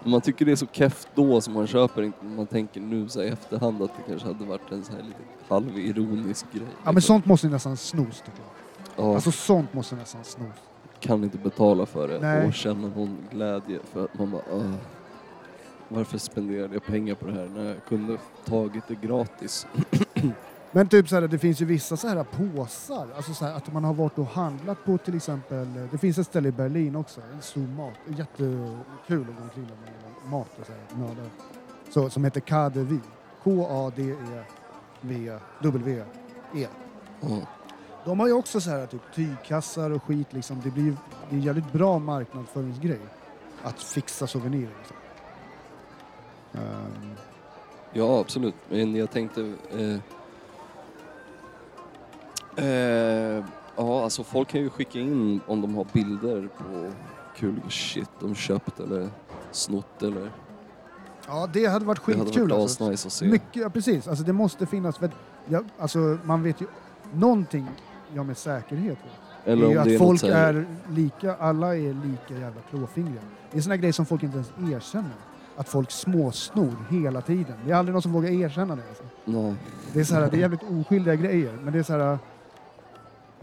Man 0.05 0.21
tycker 0.21 0.45
det 0.45 0.51
är 0.51 0.55
så 0.55 0.65
keft 0.71 1.07
då 1.15 1.41
som 1.41 1.53
man 1.53 1.67
köper 1.67 2.01
inte. 2.01 2.25
Man 2.25 2.47
tänker 2.47 2.81
nu 2.81 3.09
så 3.09 3.19
här 3.19 3.27
i 3.27 3.29
efterhand 3.29 3.81
att 3.83 3.91
det 3.97 4.03
kanske 4.11 4.27
hade 4.27 4.45
varit 4.45 4.71
en 4.71 4.83
så 4.83 4.91
här 4.91 4.99
lite 5.01 5.19
halvironisk 5.47 6.45
grej. 6.51 6.61
ja 6.63 6.75
men 6.85 6.95
liksom. 6.95 7.15
sånt 7.15 7.25
måste 7.25 7.47
nästan 7.47 7.77
snos 7.77 8.19
tycker 8.19 8.39
jag. 8.95 9.05
Ja, 9.05 9.13
Alltså 9.15 9.31
sånt 9.31 9.73
måste 9.73 9.95
nästan 9.95 10.23
snos. 10.23 10.47
kan 10.99 11.23
inte 11.23 11.37
betala 11.37 11.85
för 11.85 12.07
det 12.07 12.19
Nej. 12.19 12.47
och 12.47 12.53
känna 12.53 12.87
någon 12.87 13.17
glädje 13.31 13.79
för 13.93 14.03
att 14.05 14.19
man 14.19 14.31
bara 14.31 14.41
"Åh, 14.51 14.71
varför 15.87 16.17
spenderade 16.17 16.73
jag 16.73 16.85
pengar 16.85 17.15
på 17.15 17.25
det 17.25 17.33
här 17.33 17.49
när 17.55 17.65
jag 17.65 17.85
kunde 17.87 18.17
tagit 18.45 18.83
det 18.87 18.95
gratis? 19.07 19.67
Men 20.75 20.87
typ 20.87 21.09
så 21.09 21.15
här, 21.15 21.27
det 21.27 21.39
finns 21.39 21.61
ju 21.61 21.65
vissa 21.65 21.97
så 21.97 22.07
här 22.07 22.23
påsar, 22.23 23.07
alltså 23.15 23.33
så 23.33 23.45
här, 23.45 23.53
att 23.53 23.73
man 23.73 23.83
har 23.83 23.93
varit 23.93 24.19
och 24.19 24.25
handlat 24.25 24.85
på 24.85 24.97
till 24.97 25.15
exempel, 25.15 25.67
det 25.91 25.97
finns 25.97 26.17
ett 26.17 26.27
ställe 26.27 26.49
i 26.49 26.51
Berlin 26.51 26.95
också, 26.95 27.21
en 27.33 27.41
stor 27.41 27.67
mat, 27.67 27.93
jättekul 28.07 29.25
att 29.29 29.37
gå 29.37 29.43
omkring 29.43 29.65
med 29.65 30.31
mat 30.31 30.59
och 30.59 30.65
så 30.65 30.71
här, 30.71 30.81
nördar. 30.99 31.25
Så, 31.89 32.09
som 32.09 32.23
heter 32.23 32.39
KDV, 32.39 32.99
K-A-D-E-V-W-E. 33.43 36.03
Ja. 37.21 37.37
De 38.05 38.19
har 38.19 38.27
ju 38.27 38.33
också 38.33 38.61
så 38.61 38.69
här 38.69 38.85
typ 38.85 39.01
tygkassar 39.15 39.89
och 39.89 40.03
skit 40.03 40.33
liksom, 40.33 40.61
det 40.63 40.71
blir 40.71 40.97
det 41.29 41.35
är 41.35 41.39
en 41.39 41.41
jävligt 41.41 41.71
bra 41.71 41.99
marknadsföringsgrej 41.99 42.99
att 43.63 43.79
fixa 43.79 44.27
souvenirer 44.27 44.71
liksom. 44.79 44.97
Ehm, 46.53 47.15
Ja, 47.95 48.19
absolut. 48.19 48.55
Men 48.69 48.95
jag 48.95 49.11
tänkte... 49.11 49.41
Eh, 49.71 49.97
eh, 52.55 53.45
ja, 53.75 54.03
alltså 54.03 54.23
folk 54.23 54.47
kan 54.47 54.61
ju 54.61 54.69
skicka 54.69 54.99
in 54.99 55.41
om 55.47 55.61
de 55.61 55.75
har 55.75 55.87
bilder 55.93 56.49
på 56.57 56.91
kul 57.35 57.61
shit 57.69 58.09
de 58.19 58.35
köpt 58.35 58.79
eller 58.79 59.09
snott 59.51 60.03
eller... 60.03 60.31
ja, 61.27 61.49
det 61.53 61.65
hade 61.65 61.85
varit 61.85 62.05
Det 62.05 62.13
hade 62.13 62.25
skitkul 62.25 62.49
varit 62.49 62.81
alltså. 62.81 63.07
att 63.07 63.13
se. 63.13 63.25
Mycket, 63.25 63.55
ja, 63.61 63.69
precis. 63.69 64.07
Alltså 64.07 64.23
det 64.23 64.33
måste 64.33 64.65
finnas, 64.65 64.97
för 64.97 65.05
att, 65.05 65.15
ja, 65.45 65.63
alltså 65.79 66.17
man 66.23 66.43
vet 66.43 66.61
ju 66.61 66.65
någonting 67.13 67.67
jag 68.13 68.25
med 68.25 68.37
säkerhet 68.37 68.97
eller 69.45 69.55
det 69.55 69.63
är 69.63 69.65
om 69.65 69.71
ju 69.71 69.75
det 69.75 69.81
att 69.81 69.87
är 69.87 69.97
folk 69.97 70.19
så 70.19 70.31
här, 70.31 70.53
är 70.53 70.65
lika, 70.89 71.35
alla 71.35 71.75
är 71.75 71.93
lika 71.93 72.41
jävla 72.41 72.61
klåfingriga. 72.69 73.21
Det 73.51 73.57
är 73.57 73.61
såna 73.61 73.77
grejer 73.77 73.93
som 73.93 74.05
folk 74.05 74.23
inte 74.23 74.35
ens 74.35 74.51
erkänner. 74.73 75.11
Att 75.55 75.69
folk 75.69 75.91
småsnor 75.91 76.75
hela 76.89 77.21
tiden. 77.21 77.55
Det 77.65 77.71
är 77.71 77.75
aldrig 77.75 77.93
någon 77.93 78.01
som 78.01 78.11
vågar 78.11 78.29
erkänna 78.29 78.75
det. 78.75 78.83
Alltså. 78.89 79.03
Nej. 79.25 79.55
Det 79.93 79.99
är 79.99 80.03
så 80.03 80.15
här, 80.15 80.29
det 80.31 80.37
är 80.37 80.39
jävligt 80.39 80.63
oskyldiga 80.63 81.15
grejer, 81.15 81.57
men 81.63 81.73
det 81.73 81.79
är 81.79 81.83
så 81.83 81.93
här... 81.93 82.17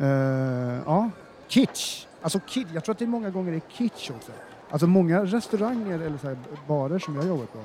Uh, 0.01 0.83
ja, 0.87 1.11
kitsch. 1.49 2.07
Alltså 2.23 2.41
kitsch. 2.47 2.71
jag 2.75 2.85
tror 2.85 2.93
att 2.93 2.99
det 2.99 3.07
många 3.07 3.31
gånger 3.31 3.53
är 3.53 3.61
kitsch 3.69 4.11
också. 4.11 4.33
Alltså 4.71 4.87
många 4.87 5.25
restauranger 5.25 6.01
eller 6.01 6.19
så 6.19 6.27
här 6.29 6.39
barer 6.67 6.99
som 6.99 7.17
jag 7.17 7.27
jobbar 7.27 7.47
på 7.47 7.59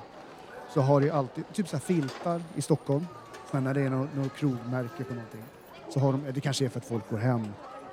så 0.73 0.81
har 0.81 1.01
det 1.01 1.11
alltid, 1.11 1.43
typ 1.53 1.67
så 1.67 1.75
här 1.75 1.81
filtar 1.81 2.41
i 2.55 2.61
Stockholm, 2.61 3.07
så 3.51 3.59
när 3.59 3.73
det 3.73 3.81
är 3.81 3.89
något, 3.89 4.15
något 4.15 4.35
krogmärke 4.35 5.03
på 5.03 5.13
någonting. 5.13 5.43
Så 5.89 5.99
har 5.99 6.11
de, 6.11 6.31
det 6.31 6.41
kanske 6.41 6.65
är 6.65 6.69
för 6.69 6.79
att 6.79 6.85
folk 6.85 7.09
går 7.09 7.17
hem 7.17 7.43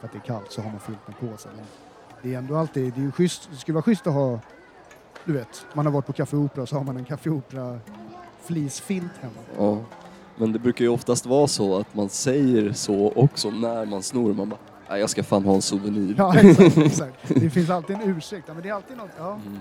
för 0.00 0.06
att 0.06 0.12
det 0.12 0.18
är 0.18 0.26
kallt 0.26 0.52
så 0.52 0.62
har 0.62 0.70
man 0.70 0.80
filten 0.80 1.14
på 1.20 1.36
sig. 1.36 1.50
Men 1.56 1.64
det 2.22 2.34
är 2.34 2.38
ändå 2.38 2.56
alltid, 2.56 2.92
det 2.94 3.00
är 3.00 3.04
ju 3.04 3.12
schysst, 3.12 3.48
det 3.50 3.56
skulle 3.56 3.74
vara 3.74 3.82
schysst 3.82 4.06
att 4.06 4.14
ha, 4.14 4.40
du 5.24 5.32
vet, 5.32 5.66
man 5.72 5.86
har 5.86 5.92
varit 5.92 6.06
på 6.06 6.12
Café 6.12 6.36
Opera 6.36 6.66
så 6.66 6.76
har 6.76 6.84
man 6.84 6.96
en 6.96 7.04
Café 7.04 7.30
Opera 7.30 7.78
fleecefilt 8.42 9.12
hemma. 9.20 9.68
Oh. 9.70 9.78
Men 10.36 10.52
det 10.52 10.58
brukar 10.58 10.84
ju 10.84 10.88
oftast 10.90 11.26
vara 11.26 11.46
så 11.46 11.76
att 11.78 11.94
man 11.94 12.08
säger 12.08 12.72
så 12.72 13.12
också 13.16 13.50
när 13.50 13.86
man 13.86 14.02
snor. 14.02 14.34
Man 14.34 14.48
bara, 14.48 14.58
"Nej, 14.90 15.00
jag 15.00 15.10
ska 15.10 15.22
fan 15.22 15.44
ha 15.44 15.54
en 15.54 15.62
souvenir. 15.62 16.14
Ja, 16.18 16.34
exakt, 16.38 16.78
exakt. 16.86 17.16
Det 17.28 17.50
finns 17.50 17.70
alltid 17.70 17.96
en 17.96 18.16
ursäkt. 18.16 18.44
Ja, 18.48 18.54
men 18.54 18.62
det 18.62 18.68
är 18.68 18.72
alltid 18.74 18.96
något. 18.96 19.10
Ja, 19.18 19.32
Mm. 19.46 19.58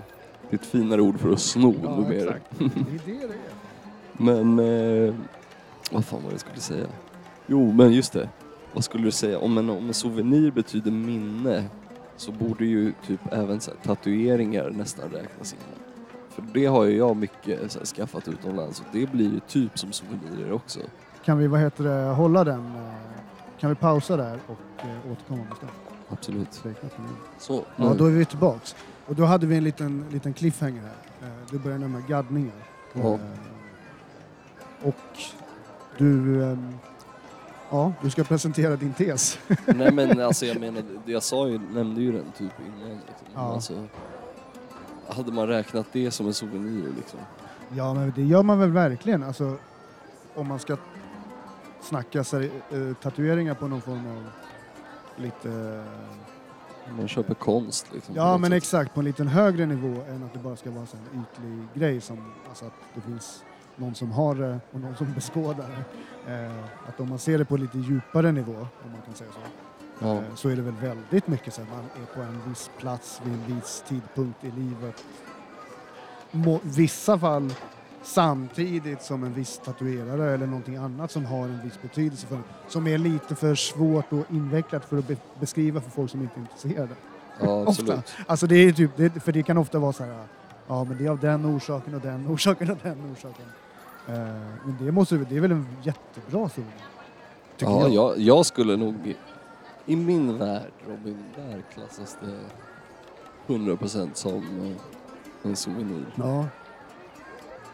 Det 0.50 0.56
är 0.56 0.58
ett 0.60 0.66
finare 0.66 1.00
ord 1.00 1.20
för 1.20 1.32
att 1.32 1.40
sno 1.40 1.74
ja 1.84 2.12
exakt. 2.12 2.44
Det 2.58 2.64
är 2.64 2.70
det 3.06 3.12
det 3.12 3.22
är. 3.22 3.28
Men, 4.12 4.58
eh, 4.58 5.14
vad 5.90 6.04
fan 6.04 6.22
var 6.22 6.30
det 6.30 6.34
jag 6.34 6.40
skulle 6.40 6.60
säga? 6.60 6.86
Jo, 7.46 7.72
men 7.72 7.92
just 7.92 8.12
det. 8.12 8.28
Vad 8.72 8.84
skulle 8.84 9.04
du 9.04 9.10
säga? 9.10 9.38
Om 9.38 9.58
en, 9.58 9.70
om 9.70 9.86
en 9.88 9.94
souvenir 9.94 10.50
betyder 10.50 10.90
minne 10.90 11.64
så 12.16 12.32
borde 12.32 12.64
ju 12.64 12.92
typ 13.06 13.20
även 13.32 13.60
så 13.60 13.70
här, 13.70 13.78
tatueringar 13.82 14.70
nästan 14.70 15.10
räknas 15.10 15.52
in. 15.52 15.58
För 16.34 16.42
det 16.54 16.66
har 16.66 16.84
ju 16.84 16.96
jag 16.96 17.16
mycket 17.16 17.60
här, 17.74 17.84
skaffat 17.84 18.28
utomlands 18.28 18.80
och 18.80 18.86
det 18.92 19.12
blir 19.12 19.32
ju 19.32 19.40
typ 19.40 19.78
som 19.78 19.92
souvenirer 19.92 20.52
också. 20.52 20.80
Kan 21.24 21.38
vi, 21.38 21.46
vad 21.46 21.60
heter 21.60 21.84
det, 21.84 22.14
hålla 22.14 22.44
den? 22.44 22.66
eh, 22.66 22.92
Kan 23.60 23.70
vi 23.70 23.76
pausa 23.76 24.16
där 24.16 24.38
och 24.46 24.84
eh, 24.84 25.12
återkomma 25.12 25.42
om 25.50 25.56
stund? 25.56 25.72
Absolut. 26.08 26.60
Nu. 26.64 26.72
Så, 27.38 27.64
Ja, 27.76 27.94
då 27.98 28.06
är 28.06 28.10
vi 28.10 28.24
tillbaks. 28.24 28.76
Och 29.06 29.14
då 29.14 29.24
hade 29.24 29.46
vi 29.46 29.56
en 29.56 29.64
liten, 29.64 30.04
liten 30.10 30.32
cliffhanger 30.32 30.82
här. 30.82 31.28
Eh, 31.28 31.34
Du 31.50 31.58
började 31.58 31.80
nämna 31.80 32.00
gaddningar. 32.00 32.54
Ja. 32.92 33.14
Eh, 33.14 33.18
Och 34.82 35.18
du, 35.98 36.44
ehm, 36.44 36.74
ja, 37.70 37.92
du 38.02 38.10
ska 38.10 38.24
presentera 38.24 38.76
din 38.76 38.92
tes. 38.92 39.38
Nej 39.66 39.92
men 39.92 40.20
alltså 40.26 40.46
jag 40.46 40.60
menar, 40.60 40.82
det 41.06 41.12
jag 41.12 41.22
sa 41.22 41.48
ju, 41.48 41.58
nämnde 41.58 42.00
ju 42.00 42.12
den 42.12 42.32
typ 42.38 42.52
innan. 42.60 42.90
Liksom. 42.90 43.26
Ja. 43.34 43.40
Alltså, 43.54 43.86
hade 45.08 45.32
man 45.32 45.46
räknat 45.48 45.86
det 45.92 46.10
som 46.10 46.26
en 46.26 46.34
souvenir 46.34 46.88
liksom? 46.96 47.20
Ja, 47.76 47.94
men 47.94 48.12
det 48.16 48.22
gör 48.22 48.42
man 48.42 48.58
väl 48.58 48.70
verkligen. 48.70 49.22
Alltså, 49.22 49.56
om 50.34 50.48
man 50.48 50.58
ska 50.58 50.76
snacka 51.82 52.24
sig, 52.24 52.50
eh, 52.70 52.94
tatueringar 53.02 53.54
på 53.54 53.68
någon 53.68 53.80
form 53.80 54.06
av 54.06 54.24
lite... 55.16 55.50
eh, 56.86 56.94
Man 56.96 57.08
köper 57.08 57.34
konst 57.34 57.86
liksom. 57.92 58.14
på 58.14 58.20
Ja, 58.20 58.32
något 58.32 58.40
men 58.40 58.50
sätt. 58.50 58.56
exakt. 58.56 58.94
På 58.94 59.00
en 59.00 59.04
liten 59.06 59.28
högre 59.28 59.66
nivå 59.66 60.02
än 60.08 60.22
att 60.24 60.32
det 60.32 60.38
bara 60.38 60.56
ska 60.56 60.70
vara 60.70 60.86
så 60.86 60.96
en 60.96 61.20
ytlig 61.22 61.66
grej 61.74 62.00
som 62.00 62.32
alltså 62.48 62.64
att 62.64 62.72
det 62.94 63.00
finns 63.00 63.44
någon 63.76 63.94
som 63.94 64.12
har 64.12 64.34
det 64.34 64.60
och 64.72 64.80
någon 64.80 64.96
som 64.96 65.12
beskådar 65.14 65.68
det. 66.26 66.32
Eh, 66.34 66.52
att 66.88 67.00
om 67.00 67.08
man 67.08 67.18
ser 67.18 67.38
det 67.38 67.44
på 67.44 67.56
lite 67.56 67.78
djupare 67.78 68.32
nivå, 68.32 68.52
om 68.84 68.92
man 68.92 69.00
kan 69.04 69.14
säga 69.14 69.30
så, 69.32 69.38
Ja. 70.02 70.20
så 70.34 70.48
är 70.48 70.56
det 70.56 70.62
väl 70.62 70.74
väldigt 70.74 71.26
mycket 71.28 71.54
så 71.54 71.62
att 71.62 71.68
man 71.70 72.02
är 72.02 72.14
på 72.14 72.22
en 72.22 72.40
viss 72.48 72.70
plats 72.78 73.20
vid 73.24 73.34
en 73.34 73.56
viss 73.56 73.84
tidpunkt 73.88 74.44
i 74.44 74.50
livet. 74.50 75.04
Må, 76.30 76.60
vissa 76.62 77.18
fall 77.18 77.54
samtidigt 78.02 79.02
som 79.02 79.24
en 79.24 79.34
viss 79.34 79.58
tatuerare 79.64 80.34
eller 80.34 80.46
någonting 80.46 80.76
annat 80.76 81.10
som 81.10 81.24
har 81.24 81.44
en 81.44 81.60
viss 81.64 81.82
betydelse 81.82 82.26
för 82.26 82.36
en, 82.36 82.42
som 82.68 82.86
är 82.86 82.98
lite 82.98 83.34
för 83.34 83.54
svårt 83.54 84.12
och 84.12 84.24
invecklat 84.30 84.84
för 84.84 84.98
att 84.98 85.08
be, 85.08 85.16
beskriva 85.40 85.80
för 85.80 85.90
folk 85.90 86.10
som 86.10 86.22
inte 86.22 86.34
är 86.36 86.40
intresserade. 86.40 86.94
ja, 87.40 87.62
absolut. 87.68 87.90
Ofta. 87.92 88.22
Alltså 88.26 88.46
det 88.46 88.56
är 88.56 88.72
typ, 88.72 88.90
det, 88.96 89.10
för 89.20 89.32
det 89.32 89.42
kan 89.42 89.58
ofta 89.58 89.78
vara 89.78 89.92
så 89.92 90.04
här, 90.04 90.24
ja 90.66 90.84
men 90.84 90.98
det 90.98 91.06
är 91.06 91.10
av 91.10 91.18
den 91.20 91.56
orsaken 91.56 91.94
och 91.94 92.00
den 92.00 92.28
orsaken 92.28 92.70
och 92.70 92.78
den 92.82 93.12
orsaken. 93.12 93.44
Eh, 94.08 94.14
men 94.64 94.76
det, 94.80 94.92
måste, 94.92 95.16
det 95.16 95.36
är 95.36 95.40
väl 95.40 95.52
en 95.52 95.66
jättebra? 95.82 96.48
Tycker 96.48 96.66
Ja, 97.58 97.80
jag. 97.80 97.90
jag, 97.92 98.18
jag 98.18 98.46
skulle 98.46 98.76
nog... 98.76 99.14
I 99.86 99.96
min 99.96 100.38
värld, 100.38 100.72
Robin, 100.88 101.24
där 101.36 101.62
klassas 101.74 102.16
det 102.20 103.54
100% 103.54 104.10
som 104.14 104.34
eh, 104.34 104.76
en 105.50 105.56
souvenir. 105.56 106.06
Ja. 106.14 106.46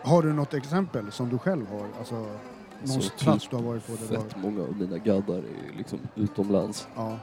Har 0.03 0.23
du 0.23 0.33
något 0.33 0.55
exempel 0.55 1.12
som 1.12 1.29
du 1.29 1.38
själv 1.38 1.66
har? 1.71 1.87
Alltså 1.99 2.14
någon 2.14 3.03
Så 3.03 3.11
plats 3.18 3.42
typ 3.44 3.51
du 3.51 3.57
har 3.57 3.62
varit 3.62 3.87
på? 3.87 3.92
Där 3.92 4.21
Fett 4.21 4.37
många 4.37 4.62
av 4.62 4.77
mina 4.77 4.99
gaddar 4.99 5.38
är 5.38 5.77
liksom 5.77 5.99
utomlands. 6.14 6.88
ja. 6.97 7.18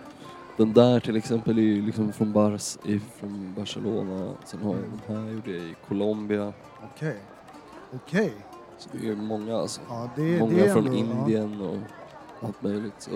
Den 0.58 0.74
där 0.74 1.00
till 1.00 1.15
exempel 1.15 1.58
är 1.58 1.62
ju 1.62 1.82
liksom 1.82 2.13
från, 2.13 2.34
Bars, 2.34 2.78
är 2.86 3.00
från 3.00 3.54
Barcelona. 3.58 4.34
Sen 4.45 4.62
har 4.62 4.76
jag 4.76 4.84
den 5.08 5.17
här 5.17 5.32
gjorde 5.34 5.52
jag 5.52 5.62
i 5.65 5.76
Colombia. 5.88 6.54
Okej. 6.84 7.17
Okej. 7.93 8.34
Så 8.78 8.89
det 8.91 9.08
är 9.10 9.15
många 9.15 9.58
alltså. 9.58 9.82
Ja, 9.89 10.10
det, 10.15 10.39
många 10.39 10.54
det 10.54 10.65
är 10.65 10.74
från 10.74 10.88
ändå, 10.88 10.98
Indien 10.98 11.62
och 11.62 11.78
allt 12.41 12.63
möjligt. 12.63 12.93
Så. 12.98 13.12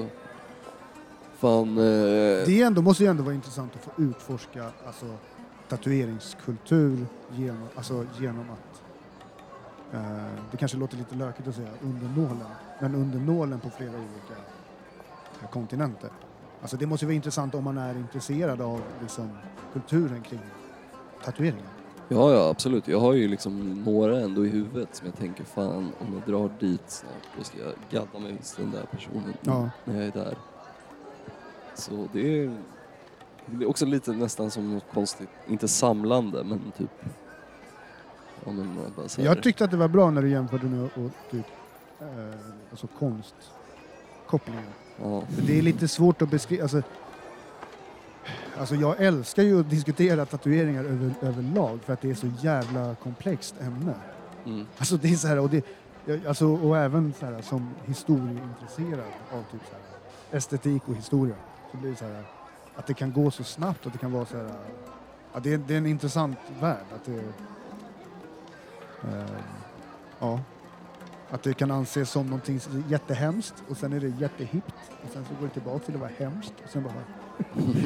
Fan... 1.39 1.78
Eh. 1.78 1.84
Det 2.45 2.62
ändå, 2.62 2.82
måste 2.82 3.04
ju 3.04 3.10
ändå 3.10 3.23
vara 3.23 3.36
intressant 3.36 3.75
att 3.75 3.82
få 3.82 4.02
utforska 4.02 4.65
alltså, 4.88 5.06
tatueringskultur 5.69 7.06
genom, 7.36 7.67
alltså, 7.75 8.06
genom 8.19 8.45
att 8.49 8.82
eh, 9.93 10.34
det 10.52 10.58
kanske 10.58 10.78
låter 10.78 10.97
lite 10.97 11.15
lökigt 11.15 11.47
att 11.47 11.56
säga 11.56 11.69
under 11.82 12.21
nålen, 12.21 12.47
men 12.80 12.95
under 12.95 13.19
nålen 13.19 13.60
på 13.60 13.69
flera 13.69 13.91
olika 13.91 14.41
eh, 15.41 15.49
kontinenter. 15.49 16.10
Alltså 16.62 16.78
det 16.78 16.86
måste 16.86 17.06
ju 17.06 17.08
vara 17.08 17.15
intressant 17.15 17.56
om 17.56 17.63
man 17.63 17.78
är 17.78 17.95
intresserad 17.95 18.62
av 18.62 18.82
liksom, 19.02 19.30
kulturen 19.73 20.21
kring 20.21 20.39
tatueringar. 21.23 21.69
Ja, 22.08 22.34
ja 22.34 22.49
absolut. 22.49 22.88
Jag 22.88 22.99
har 22.99 23.13
ju 23.13 23.28
liksom 23.28 23.84
några 23.84 24.19
ändå 24.19 24.45
i 24.45 24.49
huvudet 24.49 24.95
som 24.95 25.08
jag 25.08 25.15
tänker 25.17 25.43
fan 25.43 25.91
om 25.99 26.13
jag 26.13 26.36
drar 26.36 26.49
dit 26.60 26.82
snart 26.88 27.13
då 27.38 27.43
ska 27.43 27.58
jag 27.58 27.73
gadda 27.91 28.19
mig 28.19 28.38
hos 28.38 28.56
den 28.56 28.71
där 28.71 28.84
personen 28.91 29.34
Ja. 29.41 29.69
när 29.86 29.95
jag 29.95 30.04
är 30.04 30.12
där. 30.12 30.38
Så 31.80 32.08
det 32.13 32.44
är, 32.44 32.58
det 33.46 33.65
är 33.65 33.70
också 33.70 33.86
lite 33.86 34.12
nästan 34.12 34.52
som 34.52 34.74
något 34.74 34.86
konstigt, 34.94 35.30
inte 35.48 35.68
samlande 35.68 36.44
men 36.44 36.72
typ... 36.78 36.89
Ja, 38.46 38.52
men 38.52 38.78
bara 38.96 39.24
Jag 39.24 39.44
tyckte 39.44 39.63
att 39.65 39.72
det 39.72 39.78
var 39.78 39.88
bra 39.88 40.12
när 40.12 40.22
du 40.22 40.30
jämförde 40.30 40.68
nu 40.68 40.84
och 40.84 41.32
typ 41.32 41.46
eh, 42.00 42.08
alltså 42.72 42.88
konstkopplingen. 42.88 44.63
ja, 45.02 45.22
För 45.22 45.42
det 45.42 45.58
är 45.58 45.62
lite 45.62 45.88
svårt 45.88 46.22
att 46.22 46.30
beskriva. 46.30 46.63
Alltså, 46.63 46.82
alltså 48.58 48.76
jag 48.76 49.02
älskar 49.02 49.44
ju 49.44 49.60
att 49.60 49.70
diskutera 49.70 50.26
tatueringar 50.26 50.84
över, 50.84 51.13
överlag 51.22 51.80
för 51.86 51.94
att 51.94 52.02
det 52.02 52.10
är 52.10 52.15
så 52.15 52.32
jävla 52.42 52.96
komplext 52.96 53.56
ämne. 53.62 53.94
mm, 54.46 54.65
Alltså 54.78 54.98
det 54.98 55.08
är 55.08 55.15
så 55.15 55.28
här, 55.28 55.39
och, 55.39 55.50
det, 55.50 55.65
alltså, 56.28 56.48
och 56.48 56.78
även 56.78 57.13
så 57.20 57.26
här, 57.26 57.42
som 57.42 57.70
historieintresserad 57.86 59.12
av 59.32 59.44
typ 59.52 59.62
så 59.70 59.74
här, 59.76 60.38
estetik 60.38 60.82
och 60.86 60.96
historia 60.96 61.36
så 61.71 61.77
blir 61.77 61.89
det 61.89 61.95
så 61.95 62.05
här 62.05 62.23
att 62.75 62.88
det 62.88 62.93
kan 62.93 63.13
gå 63.13 63.32
så 63.32 63.43
snabbt 63.43 63.86
att 63.86 63.93
det 63.93 63.99
kan 63.99 64.12
vara 64.12 64.25
så 64.25 64.38
här 64.38 64.49
ja, 65.34 65.39
det, 65.39 65.53
är, 65.53 65.58
det 65.58 65.73
är 65.73 65.77
en 65.77 65.86
intressant 65.86 66.38
värld. 66.62 66.86
Att 66.95 67.05
det, 67.05 67.19
eh, 69.08 69.29
ja, 70.19 70.39
att 71.29 71.43
det 71.43 71.53
kan 71.53 71.71
anses 71.71 72.10
som 72.10 72.25
någonting 72.25 72.60
jättehemskt 72.88 73.63
och 73.69 73.77
sen 73.77 73.93
är 73.93 73.99
det 73.99 74.08
jättehippt 74.08 74.75
och 75.03 75.10
sen 75.13 75.25
så 75.25 75.34
går 75.39 75.47
det 75.47 75.53
tillbaka 75.53 75.79
till 75.79 75.93
att 75.95 76.01
vara 76.01 76.12
hemskt 76.17 76.53
och 76.63 76.69
sen 76.69 76.84
bara 76.84 76.93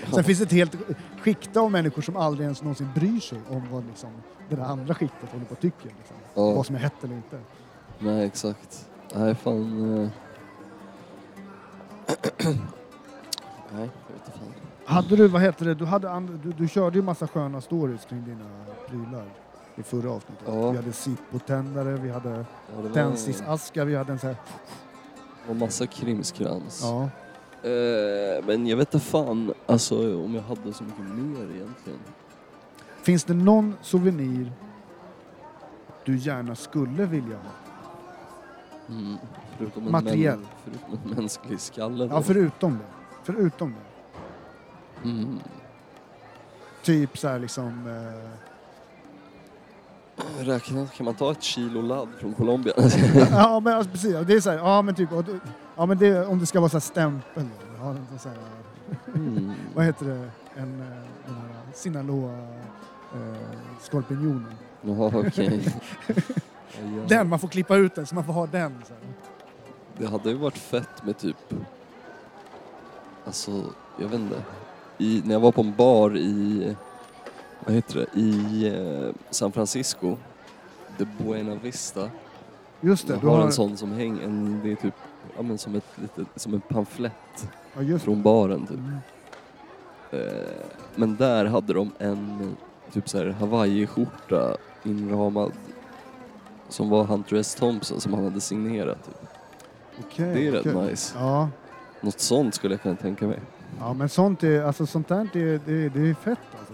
Sen 0.14 0.24
finns 0.24 0.40
det 0.40 0.46
ett 0.46 0.52
helt 0.52 0.76
skikte 1.22 1.60
av 1.60 1.72
människor 1.72 2.02
som 2.02 2.16
aldrig 2.16 2.44
ens 2.44 2.62
någonsin 2.62 2.90
bryr 2.96 3.20
sig 3.20 3.40
om 3.50 3.68
vad 3.72 3.86
liksom, 3.86 4.10
det 4.50 4.56
där 4.56 4.64
andra 4.64 4.96
skiktet 4.96 5.30
håller 5.32 5.46
på 5.46 5.52
och 5.52 5.60
tycker. 5.60 5.86
Liksom. 5.86 6.16
ja, 6.34 6.52
Vad 6.54 6.66
som 6.66 6.76
är 6.76 6.80
hett 6.80 7.04
eller 7.04 7.16
inte. 7.16 7.40
nej 8.00 8.26
exakt. 8.26 8.90
Nej 9.16 9.36
fan... 9.36 10.04
eh. 10.04 10.10
nej, 13.74 13.90
jag 14.08 14.14
vet 14.14 14.28
inte 14.28 14.40
fan. 14.40 14.48
Hade 14.86 15.16
du, 15.16 15.28
vad 15.28 15.42
heter 15.42 15.66
det, 15.66 15.74
du, 15.74 15.86
hade 15.86 16.10
and, 16.12 16.40
du, 16.44 16.52
du 16.52 16.68
körde 16.68 16.98
ju 16.98 17.04
massa 17.04 17.28
sköna 17.28 17.62
stories 17.62 18.06
kring 18.06 18.26
dina 18.26 18.46
prylar 18.88 19.26
i 19.76 19.84
förra 19.84 20.12
avsnittet. 20.12 20.44
Ja. 20.48 20.72
Vi 20.72 20.78
hade 20.78 20.94
Zippo-tändare, 20.94 21.94
vi 21.94 22.10
hade 22.12 22.30
Ja, 22.30 22.46
det 22.78 22.82
var, 22.88 22.90
tändsticksaskar, 22.90 23.86
vi 23.86 23.96
hade 23.96 24.12
en 24.12 24.20
sån 24.20 24.28
här... 24.30 24.38
var 25.48 25.56
massa 25.56 25.88
krimskrams. 25.88 26.82
Ja. 26.84 27.10
Eh, 27.70 28.46
men 28.46 28.68
jag 28.68 28.78
vet 28.78 28.94
inte 28.94 29.06
fan 29.06 29.54
alltså, 29.66 30.24
om 30.26 30.36
jag 30.36 30.42
hade 30.42 30.74
så 30.74 30.84
mycket 30.84 31.06
mer 31.06 31.42
egentligen. 31.56 32.00
Finns 33.02 33.24
det 33.24 33.34
någon 33.34 33.76
souvenir 33.82 34.52
du 36.06 36.18
gärna 36.18 36.56
skulle 36.56 37.06
vilja 37.06 37.38
ha? 37.38 37.52
Mm. 38.90 39.18
Förutom 39.58 39.86
en 39.86 39.92
Materiell. 39.92 40.40
män- 40.40 40.46
förutom 40.64 41.00
en 41.12 41.16
mänsklig 41.18 41.60
skalle 41.60 42.06
då. 42.06 42.16
Ja, 42.16 42.22
förutom 42.22 42.72
det. 42.78 43.03
Förutom 43.24 43.74
det. 43.74 45.10
Mm. 45.10 45.40
Typ 46.84 47.18
så 47.18 47.28
här 47.28 47.40
liksom... 47.40 47.88
Eh, 47.88 48.44
Räkna, 50.40 50.88
kan 50.88 51.06
man 51.06 51.16
ta 51.16 51.32
ett 51.32 51.44
kilo 51.44 51.82
ladd 51.82 52.10
från 52.20 52.34
Colombia? 52.34 52.74
ja 53.32 53.60
men 53.60 53.74
alltså, 53.74 53.92
precis, 53.92 54.16
det 54.28 54.34
är 54.34 54.40
så 54.40 54.50
här, 54.50 54.58
ja 54.58 54.82
men 54.82 54.96
typ, 54.96 55.12
och 55.12 55.26
ja 55.76 55.86
men 55.86 55.98
det, 55.98 56.26
om 56.26 56.40
det 56.40 56.46
ska 56.46 56.60
vara 56.60 56.70
så 56.70 56.76
här 56.76 56.82
stämpel. 56.82 57.48
Ja, 57.80 57.96
så 58.20 58.30
här, 58.30 58.38
mm. 59.16 59.52
vad 59.76 59.86
heter 59.86 60.06
det, 60.06 60.30
en, 60.56 60.82
eh, 60.82 60.88
den 61.26 61.36
här 61.36 61.74
Sinaloa 61.74 62.34
eh, 63.14 63.60
skorpionen. 63.82 64.56
Jaha, 64.82 65.12
okej. 65.28 65.76
Den, 67.08 67.30
man 67.30 67.40
får 67.40 67.48
klippa 67.48 67.76
ut 67.76 67.96
den 67.96 68.06
så 68.06 68.16
man 68.16 68.24
får 68.24 68.34
ha 68.34 68.48
den. 68.48 68.84
Så 68.88 68.94
här. 68.94 69.04
Det 69.98 70.08
hade 70.08 70.30
ju 70.30 70.36
varit 70.36 70.58
fett 70.58 71.06
med 71.06 71.18
typ... 71.18 71.54
Alltså, 73.26 73.64
jag 74.00 74.08
vet 74.08 74.20
inte. 74.20 74.42
I, 74.98 75.22
när 75.26 75.34
jag 75.34 75.40
var 75.40 75.52
på 75.52 75.62
en 75.62 75.76
bar 75.76 76.18
i... 76.18 76.76
Vad 77.66 77.76
heter 77.76 77.96
det? 78.14 78.20
I 78.20 78.68
eh, 78.68 79.16
San 79.30 79.52
Francisco. 79.52 80.18
The 80.98 81.06
Buena 81.24 81.56
Vista. 81.56 82.10
Just 82.82 83.08
det, 83.08 83.14
Jag 83.14 83.22
du 83.22 83.28
har 83.28 83.38
har, 83.38 83.44
en 83.46 83.52
sån 83.54 83.78
som 83.78 83.92
hänger, 83.92 84.24
en, 84.24 84.62
det 84.64 84.72
är 84.72 84.76
typ 84.76 84.94
ja, 85.36 85.42
men 85.42 85.58
som, 85.58 85.76
ett 85.76 85.86
litet, 85.96 86.28
som 86.36 86.54
en 86.54 86.62
pamflett 86.62 87.50
ja, 87.76 87.82
just 87.82 88.06
från 88.06 88.16
det. 88.18 88.22
baren 88.24 88.68
typ. 88.68 88.78
Mm. 88.78 88.98
Eh, 90.12 90.48
men 90.96 91.16
där 91.16 91.46
hade 91.46 91.74
de 91.74 91.92
en 91.98 92.56
typ 92.92 93.10
så 93.10 93.18
här 93.18 93.26
Hawaii-skjorta 93.26 94.58
inramad 94.84 95.52
som 96.70 96.90
var 96.90 97.04
Hunter 97.04 97.36
S. 97.36 97.56
Thompson 97.56 98.02
som 98.02 98.14
han 98.14 98.24
hade 98.24 98.42
signerat. 98.42 99.06
Typ. 99.06 99.30
Okej, 100.06 100.34
Det 100.34 100.48
är 100.48 100.52
rätt 100.52 100.66
okej. 100.76 100.86
nice. 100.92 101.16
Ja. 101.20 101.50
Något 102.04 102.20
sånt 102.20 102.56
skulle 102.56 102.74
jag 102.74 102.82
kunna 102.82 102.96
tänka 102.96 103.28
mig. 103.28 103.40
ja, 103.80 103.94
men 103.94 104.10
sånt 104.10 104.44
är, 104.44 104.64
alltså 104.64 104.86
sånt 104.86 105.08
där 105.08 105.30
det, 105.34 105.66
det, 105.66 105.90
det 105.90 106.10
är 106.10 106.14
fett 106.14 106.40
alltså. 106.60 106.74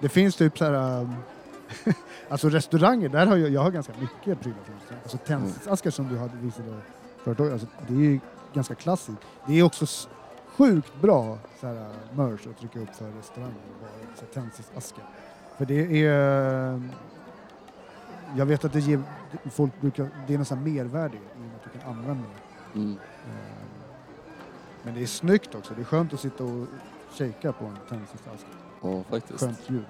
Det 0.00 0.08
finns 0.08 0.36
typ 0.36 0.58
så 0.58 0.64
här... 0.64 1.00
um, 1.00 1.14
alltså 2.28 2.48
restauranger, 2.48 3.08
där 3.08 3.26
har 3.26 3.36
jag, 3.36 3.50
jag 3.50 3.60
har 3.60 3.70
ganska 3.70 3.92
mycket 4.00 4.40
prylar 4.40 4.58
från. 4.64 4.96
Alltså 5.02 5.18
tändsticksaskar 5.18 5.90
som 5.90 6.08
du 6.08 6.18
hade 6.18 6.36
visade 6.36 6.74
förut, 7.24 7.40
alltså 7.40 7.66
det 7.88 7.94
är 7.94 7.98
ju 7.98 8.20
ganska 8.54 8.74
klassiskt. 8.74 9.18
Det 9.46 9.58
är 9.58 9.62
också 9.62 9.86
sjukt 10.56 10.92
bra 11.00 11.38
så 11.60 11.66
här, 11.66 11.74
uh, 11.74 11.86
merch 12.14 12.46
att 12.46 12.58
trycka 12.58 12.78
upp 12.80 12.94
för 12.96 13.10
restauranger 13.10 13.54
och 13.54 13.80
bara 13.80 14.26
tändsticksaskar. 14.34 15.04
För 15.58 15.64
det 15.64 16.04
är... 16.06 16.72
um, 16.72 16.90
Jag 18.36 18.46
vet 18.46 18.64
att 18.64 18.72
det 18.72 18.80
ger, 18.80 19.02
folk 19.50 19.80
brukar, 19.80 20.08
det 20.26 20.34
är 20.34 20.38
här 20.38 20.56
mervärde 20.56 21.16
i 21.16 21.20
att 21.56 21.72
du 21.72 21.78
kan 21.78 21.90
använda 21.90 22.24
det. 22.28 22.78
Mm. 22.78 22.96
Men 24.84 24.94
det 24.94 25.02
är 25.02 25.06
snyggt 25.06 25.54
också. 25.54 25.74
Det 25.74 25.80
är 25.80 25.84
skönt 25.84 26.12
att 26.12 26.20
sitta 26.20 26.44
och 26.44 26.66
kika 27.14 27.52
på 27.52 27.64
en 27.64 27.76
tändsticksask. 27.88 28.46
Ja, 28.82 29.02
faktiskt. 29.10 29.40
Skönt 29.40 29.70
ljud. 29.70 29.84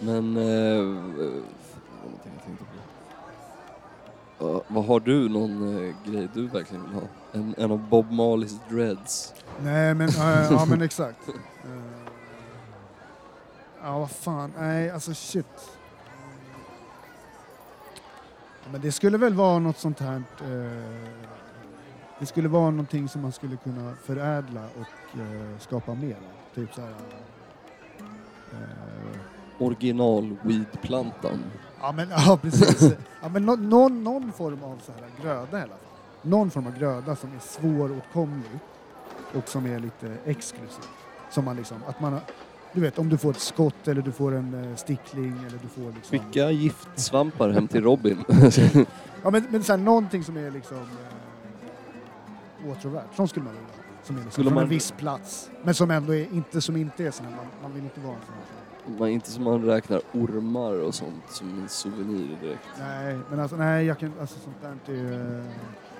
Men... 0.00 0.36
Eh, 0.36 0.78
eh, 1.24 1.42
vad 4.68 4.84
har 4.84 5.00
du 5.00 5.28
någon 5.28 5.86
eh, 5.86 5.94
grej 6.04 6.28
du 6.34 6.46
verkligen 6.46 6.84
vill 6.84 6.94
ha? 6.94 7.02
En, 7.32 7.54
en 7.58 7.70
av 7.70 7.88
Bob 7.88 8.12
Marleys 8.12 8.56
dreads? 8.68 9.34
Nej 9.62 9.94
men, 9.94 10.08
äh, 10.08 10.48
ja 10.50 10.64
men 10.68 10.82
exakt. 10.90 11.18
Ja 13.82 13.98
vad 13.98 14.10
fan, 14.10 14.52
nej 14.58 14.90
alltså 14.90 15.14
shit. 15.14 15.78
Men 18.72 18.80
det 18.80 18.92
skulle 18.92 19.18
väl 19.18 19.34
vara 19.34 19.58
något 19.58 19.78
sånt 19.78 20.00
här. 20.00 20.22
Eh, 22.14 22.20
det 22.20 22.26
skulle 22.26 22.48
vara 22.48 22.70
någonting 22.70 23.08
som 23.08 23.22
man 23.22 23.32
skulle 23.32 23.56
kunna 23.56 23.94
förädla 24.04 24.60
och 24.74 25.18
eh, 25.20 25.58
skapa 25.58 25.94
mer 25.94 26.16
av. 26.16 26.54
Typ 26.54 26.74
så 26.74 26.80
här. 26.80 26.90
eh, 28.52 29.18
Original 29.58 30.36
weedplantan. 30.42 31.38
Ja 31.80 31.92
men 31.92 32.08
ja, 32.26 32.38
precis. 32.42 32.92
Ja, 33.22 33.28
men 33.28 33.46
nå- 33.46 33.56
någon, 33.56 34.04
någon 34.04 34.32
form 34.32 34.62
av 34.64 34.78
så 34.86 34.92
här 34.92 35.10
gröda 35.22 35.58
i 35.58 35.62
alla 35.62 35.68
fall. 35.70 35.78
Någon 36.22 36.50
form 36.50 36.66
av 36.66 36.78
gröda 36.78 37.16
som 37.16 37.30
är 37.34 37.38
svåråtkomlig 37.38 38.58
och 39.34 39.48
som 39.48 39.66
är 39.66 39.78
lite 39.78 40.16
exklusiv. 40.24 40.84
Som 41.30 41.44
man 41.44 41.56
liksom, 41.56 41.76
att 41.86 42.00
man 42.00 42.12
har, 42.12 42.22
du 42.72 42.80
vet 42.80 42.98
om 42.98 43.08
du 43.08 43.18
får 43.18 43.30
ett 43.30 43.40
skott 43.40 43.88
eller 43.88 44.02
du 44.02 44.12
får 44.12 44.34
en 44.34 44.70
eh, 44.70 44.76
stickling 44.76 45.36
eller 45.48 45.58
du 45.62 45.68
får 45.68 45.92
liksom... 45.92 46.18
Skicka 46.18 46.50
giftsvampar 46.50 47.50
hem 47.50 47.68
till 47.68 47.82
Robin. 47.82 48.24
Ja 49.22 49.30
men, 49.30 49.46
men 49.50 49.62
så 49.64 49.72
här, 49.72 49.78
någonting 49.78 50.24
som 50.24 50.36
är 50.36 50.50
liksom 50.50 50.76
eh, 50.76 50.84
åtråvärt. 52.70 53.14
Sånt 53.16 53.30
skulle 53.30 53.44
man 53.44 53.54
vilja 53.54 53.68
ha. 53.68 53.74
Som 54.02 54.16
är 54.16 54.18
liksom 54.18 54.32
Skulle 54.32 54.48
från 54.48 54.54
man- 54.54 54.62
en 54.64 54.68
viss 54.70 54.90
plats. 54.92 55.50
Men 55.62 55.74
som 55.74 55.90
ändå 55.90 56.14
är, 56.14 56.26
inte, 56.34 56.60
som 56.60 56.76
inte 56.76 57.04
är 57.06 57.10
sån 57.10 57.26
här, 57.26 57.36
man, 57.36 57.46
man 57.62 57.72
vill 57.74 57.84
inte 57.84 58.00
vara 58.00 58.16
sån 58.26 58.34
här. 58.34 58.98
man, 58.98 59.08
inte 59.08 59.30
som 59.30 59.44
man 59.44 59.64
räknar 59.64 60.00
ormar 60.12 60.72
och 60.80 60.94
sånt 60.94 61.22
som 61.30 61.60
en 61.62 61.68
souvenir 61.68 62.36
direkt. 62.42 62.64
Nej, 62.78 63.18
men 63.30 63.40
alltså 63.40 63.56
nej, 63.56 63.86
jag 63.86 63.98
kan, 63.98 64.12
alltså 64.20 64.36
sånt 64.40 64.56
där 64.86 64.94
är, 64.94 65.38
eh, 65.38 65.44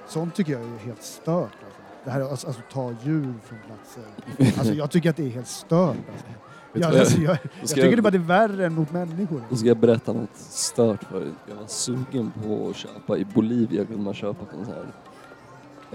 Sånt 0.09 0.35
tycker 0.35 0.53
jag 0.53 0.62
är 0.62 0.79
helt 0.79 1.03
stört. 1.03 1.38
Alltså. 1.64 1.81
Det 2.05 2.11
här 2.11 2.20
alltså, 2.20 2.46
alltså 2.46 2.62
ta 2.72 2.94
djur 3.03 3.35
från 3.44 3.59
platser. 3.66 4.59
Alltså 4.59 4.74
jag 4.74 4.90
tycker 4.90 5.11
att 5.11 5.16
det 5.16 5.27
är 5.27 5.31
helt 5.31 5.46
stört. 5.48 5.96
Alltså. 6.12 6.27
Jag, 6.72 6.90
vad 6.90 7.00
alltså, 7.00 7.18
jag, 7.20 7.38
jag 7.61 7.68
ska 7.68 7.74
tycker 7.74 7.88
jag- 7.88 7.98
det 7.98 8.03
bara 8.03 8.11
det 8.11 8.16
är 8.18 8.48
värre 8.48 8.66
än 8.66 8.74
mot 8.74 8.92
människor. 8.92 9.42
Då 9.50 9.57
ska 9.57 9.68
jag 9.68 9.77
berätta 9.77 10.12
något 10.12 10.37
stört 10.37 11.05
för 11.05 11.20
dig. 11.20 11.31
Jag 11.48 11.55
var 11.57 11.66
sugen 11.66 12.33
på 12.44 12.68
att 12.70 12.77
köpa, 12.77 13.16
i 13.18 13.24
Bolivia 13.24 13.85
kunde 13.85 14.03
man 14.03 14.14
köpa 14.14 14.44
på 14.44 14.64
sån 14.64 14.74
här 14.74 14.87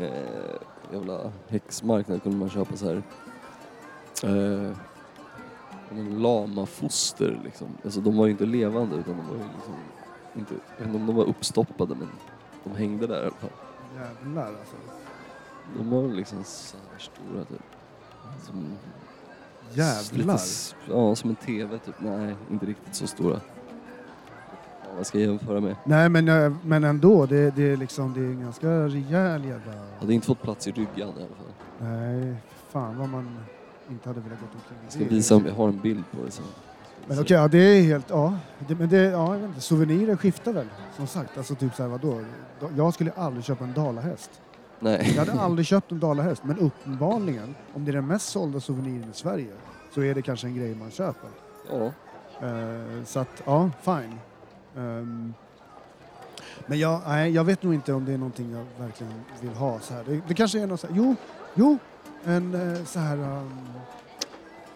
eh, 0.01 0.93
jävla 0.93 1.31
häxmarknad 1.47 2.23
kunde 2.23 2.37
man 2.37 2.49
köpa 2.49 2.77
så 2.77 2.85
här 2.85 3.03
eh, 4.23 4.77
lamafoster 6.17 7.41
liksom. 7.43 7.67
Alltså 7.83 8.01
de 8.01 8.17
var 8.17 8.25
ju 8.25 8.31
inte 8.31 8.45
levande 8.45 8.95
utan 8.95 9.17
de 9.17 9.27
var 9.27 9.35
ju 9.35 9.43
liksom 9.55 9.75
inte, 10.35 10.53
jag 10.53 10.77
vet 10.77 10.87
inte 10.87 10.99
om 10.99 11.07
de 11.07 11.15
var 11.15 11.25
uppstoppade 11.25 11.95
men 11.95 12.09
de 12.63 12.75
hängde 12.75 13.07
där 13.07 13.17
i 13.17 13.25
alla 13.25 13.31
fall. 13.31 13.49
Jävlar 13.95 14.47
alltså. 14.47 14.75
De 15.77 15.89
var 15.89 16.07
liksom 16.07 16.43
så 16.43 16.77
här 16.91 16.99
stora 16.99 17.45
typ. 17.45 17.61
Som, 18.45 18.77
Jävlar. 19.73 20.33
Lite, 20.33 20.93
ja, 20.93 21.15
som 21.15 21.29
en 21.29 21.35
TV 21.35 21.79
typ. 21.79 21.95
Nej, 21.99 22.35
inte 22.51 22.65
riktigt 22.65 22.95
så 22.95 23.07
stora. 23.07 23.41
Man 24.99 25.05
ska 25.05 25.19
jämföra 25.19 25.61
med. 25.61 25.75
Nej 25.83 26.09
men, 26.09 26.27
eh, 26.27 26.53
men 26.63 26.83
ändå, 26.83 27.25
det, 27.25 27.55
det, 27.55 27.71
är 27.71 27.77
liksom, 27.77 28.13
det 28.13 28.19
är 28.19 28.23
en 28.23 28.41
ganska 28.41 28.67
rejäl 28.67 29.45
jävla... 29.45 29.73
Hade 29.99 30.13
inte 30.13 30.27
fått 30.27 30.41
plats 30.41 30.67
i 30.67 30.71
ryggan 30.71 30.89
i 30.95 31.01
alla 31.01 31.13
fall. 31.13 31.53
Nej, 31.79 32.35
fan 32.69 32.97
vad 32.97 33.09
man 33.09 33.39
inte 33.89 34.09
hade 34.09 34.21
velat 34.21 34.39
gå 34.39 34.45
omkring. 34.45 34.77
Jag 34.83 34.93
ska 34.93 35.15
visa 35.15 35.35
om 35.35 35.45
jag 35.45 35.53
har 35.53 35.67
en 35.67 35.79
bild 35.79 36.03
på 36.11 36.25
det 36.25 36.31
sen. 36.31 36.45
Men 37.07 37.19
okej, 37.19 37.37
ja, 37.37 37.47
det 37.47 37.57
är 37.57 37.81
helt... 37.81 38.09
Ja, 38.09 38.37
det, 38.67 38.75
men 38.75 38.89
det, 38.89 38.97
ja, 38.97 39.33
jag 39.33 39.39
vet 39.39 39.49
inte, 39.49 39.61
souvenirer 39.61 40.15
skiftar 40.15 40.53
väl, 40.53 40.67
som 40.97 41.07
sagt. 41.07 41.37
Alltså 41.37 41.55
typ 41.55 41.75
såhär, 41.75 41.89
vadå? 41.89 42.21
Jag 42.77 42.93
skulle 42.93 43.11
aldrig 43.11 43.43
köpa 43.43 43.63
en 43.63 43.73
dalahäst. 43.73 44.41
Nej. 44.79 45.13
Jag 45.15 45.25
hade 45.25 45.41
aldrig 45.41 45.65
köpt 45.65 45.91
en 45.91 45.99
dalahäst, 45.99 46.43
men 46.43 46.59
uppenbarligen, 46.59 47.55
om 47.73 47.85
det 47.85 47.91
är 47.91 47.93
den 47.93 48.07
mest 48.07 48.29
sålda 48.29 48.59
souveniren 48.59 49.09
i 49.09 49.13
Sverige, 49.13 49.53
så 49.93 50.01
är 50.01 50.15
det 50.15 50.21
kanske 50.21 50.47
en 50.47 50.55
grej 50.55 50.75
man 50.75 50.91
köper. 50.91 51.29
Ja. 51.71 51.91
Eh, 52.47 53.03
så 53.05 53.19
att, 53.19 53.43
ja, 53.45 53.69
fine. 53.81 54.19
Ehm, 54.77 55.33
men 56.67 56.79
jag, 56.79 57.01
nej, 57.07 57.31
jag 57.31 57.43
vet 57.43 57.63
nog 57.63 57.73
inte 57.73 57.93
om 57.93 58.05
det 58.05 58.13
är 58.13 58.17
någonting 58.17 58.51
jag 58.51 58.85
verkligen 58.85 59.13
vill 59.41 59.53
ha 59.53 59.79
så 59.79 59.93
här. 59.93 60.03
Det, 60.03 60.21
det 60.27 60.33
kanske 60.33 60.59
är 60.59 60.67
något 60.67 60.79
så 60.79 60.87
här, 60.87 60.95
jo, 60.95 61.15
jo, 61.55 61.77
en 62.23 62.73
eh, 62.75 62.83
så 62.83 62.99
här, 62.99 63.17
um, 63.17 63.69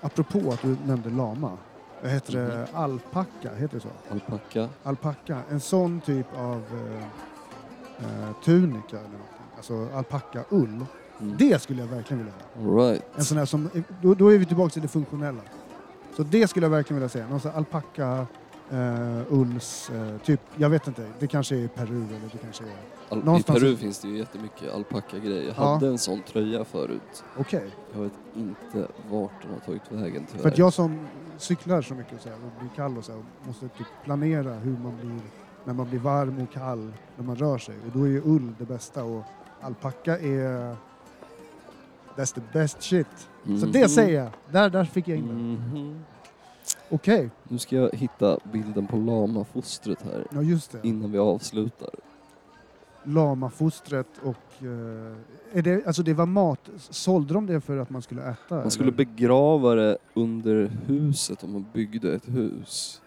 apropå 0.02 0.52
att 0.52 0.62
du 0.62 0.78
nämnde 0.86 1.10
lama. 1.10 1.58
Vad 2.02 2.12
heter 2.12 2.34
det? 2.34 2.68
Alpacka, 2.74 3.56
heter 3.56 3.76
det 3.76 3.80
så? 3.80 3.90
Alpacka. 4.12 4.70
Alpacka, 4.84 5.40
en 5.50 5.60
sån 5.60 6.02
typ 6.02 6.28
av 6.38 6.64
eh, 6.74 7.04
eh, 8.06 8.36
tunika 8.44 8.98
eller 8.98 9.10
någonting. 9.10 9.46
Alltså 9.56 9.88
alpacka-ull. 9.96 10.86
Mm. 11.22 11.38
Det 11.38 11.62
skulle 11.62 11.82
jag 11.82 11.88
verkligen 11.88 12.26
vilja 12.26 12.34
ha. 12.56 12.84
Right. 12.84 13.04
En 13.16 13.24
sån 13.26 13.38
här 13.38 13.46
som, 13.46 13.70
då, 14.02 14.14
då 14.14 14.34
är 14.34 14.38
vi 14.38 14.46
tillbaka 14.46 14.70
till 14.70 14.82
det 14.82 14.88
funktionella. 14.88 15.42
Så 16.16 16.24
det 16.24 16.48
skulle 16.48 16.66
jag 16.66 16.72
verkligen 16.72 16.96
vilja 16.96 17.10
säga. 17.10 17.28
Någon 17.28 17.40
sån 17.40 17.52
här 17.52 17.58
alpacka, 17.58 18.28
eh, 18.71 19.21
ulls, 19.34 19.89
eh, 19.89 20.17
typ, 20.17 20.39
jag 20.58 20.69
vet 20.69 20.88
inte, 20.88 21.06
det 21.19 21.28
kanske 21.28 21.56
är 21.56 21.67
Peru 21.67 21.95
eller 22.06 22.30
det 22.32 22.38
kanske 22.41 22.63
är... 22.63 22.69
Al- 23.10 23.19
I 23.19 23.23
Någonstans 23.26 23.60
Peru 23.60 23.71
i- 23.71 23.76
finns 23.78 23.99
det 23.99 24.08
ju 24.08 24.17
jättemycket 24.17 24.73
alpacka-grejer. 24.73 25.43
Jag 25.43 25.54
Ja. 25.58 25.73
hade 25.73 25.88
en 25.88 25.97
sån 25.97 26.21
tröja 26.21 26.65
förut. 26.65 27.23
Okej. 27.38 27.69
Jag 27.95 28.02
vet 28.02 28.13
inte 28.36 28.88
vart 29.10 29.41
den 29.41 29.52
har 29.54 29.60
tagit 29.60 29.82
vägen 29.91 30.26
tyvärr. 30.32 30.41
För 30.41 30.49
att 30.49 30.58
jag 30.58 30.73
som 30.73 31.08
cyklar 31.38 31.82
så 31.82 31.93
mycket 31.93 32.21
så 32.21 32.30
här, 32.30 32.36
och 32.36 32.60
blir 32.60 32.69
kall 32.76 32.97
och 32.97 33.06
så 33.06 33.12
här, 33.12 33.21
måste 33.47 33.67
typ 33.67 33.88
planera 34.04 34.54
hur 34.54 34.78
man 34.78 34.93
blir 35.02 35.19
när 35.65 35.73
man 35.73 35.89
blir 35.89 35.99
varm 35.99 36.41
och 36.41 36.54
kall 36.54 36.91
när 37.17 37.26
man 37.26 37.36
rör 37.36 37.58
sig. 37.58 37.76
Och 37.86 37.99
då 37.99 38.04
är 38.04 38.08
ju 38.10 38.21
ull 38.26 38.54
det 38.60 38.65
bästa 38.65 39.04
och 39.04 39.23
alpacka 39.62 40.19
är... 40.19 40.76
That's 42.15 42.34
the 42.36 42.41
best 42.54 42.84
shit. 42.84 43.08
Så 43.43 43.49
Mhm. 43.52 43.71
det 43.71 43.89
säger 43.89 44.19
jag. 44.23 44.32
Där, 44.52 44.69
där 44.69 44.86
fick 44.86 45.08
jag 45.08 45.17
in 45.17 45.28
det. 45.28 45.34
Mhm. 45.34 45.99
Okej, 46.94 47.30
Nu 47.44 47.58
ska 47.58 47.76
jag 47.76 47.90
hitta 47.96 48.40
bilden 48.54 48.88
på 48.88 48.98
lamafostret 48.98 50.02
här 50.02 50.28
ja 50.32 50.42
just 50.42 50.72
det. 50.72 50.80
innan 50.88 51.12
vi 51.12 51.18
avslutar. 51.18 51.90
Lamafostret 53.04 54.08
och... 54.24 54.64
eh, 54.66 55.18
är 55.58 55.62
det, 55.62 55.86
alltså 55.88 56.04
det 56.04 56.14
var 56.14 56.26
mat. 56.26 56.70
Sålde 56.78 57.34
de 57.34 57.46
det 57.46 57.62
för 57.62 57.78
att 57.78 57.90
man 57.90 58.02
skulle 58.02 58.22
äta? 58.30 58.56
Man 58.56 58.72
skulle 58.72 58.88
eller? 58.88 58.98
begrava 58.98 59.76
det 59.76 59.98
under 60.14 60.72
huset 60.86 61.44
om 61.44 61.52
man 61.54 61.66
byggde 61.74 62.14
ett 62.16 62.30
hus. 62.30 63.02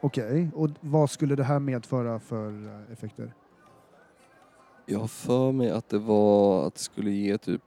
Okej, 0.00 0.50
och 0.54 0.68
vad 0.80 1.10
skulle 1.10 1.34
det 1.36 1.44
här 1.44 1.58
medföra 1.58 2.20
för 2.20 2.48
eh, 2.66 2.92
effekter? 2.92 3.32
Jag 4.86 4.98
har 4.98 5.06
för 5.08 5.52
mig 5.52 5.70
att 5.70 5.88
det 5.88 5.98
var 5.98 6.66
att 6.66 6.74
det 6.74 6.80
skulle 6.80 7.10
ge 7.10 7.38
typ 7.38 7.62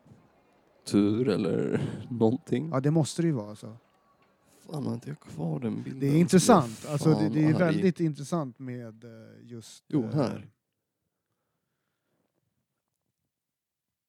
tur 0.87 1.29
eller 1.29 1.81
någonting. 2.09 2.69
Ja, 2.73 2.79
det 2.79 2.91
måste 2.91 3.21
det 3.21 3.25
ju 3.27 3.33
vara 3.33 3.49
alltså. 3.49 3.77
Fan 4.71 4.85
har 4.85 4.93
inte 4.93 5.09
jag 5.09 5.19
kvar 5.19 5.59
den 5.59 5.83
bilden? 5.83 5.99
Det 5.99 6.07
är 6.07 6.19
intressant. 6.19 6.85
Alltså, 6.89 7.13
det, 7.13 7.29
det 7.29 7.43
är 7.43 7.59
väldigt 7.59 7.99
intressant 7.99 8.59
med 8.59 9.03
eh, 9.03 9.09
just... 9.43 9.83
Jo, 9.87 10.03
eh, 10.03 10.13
här. 10.13 10.49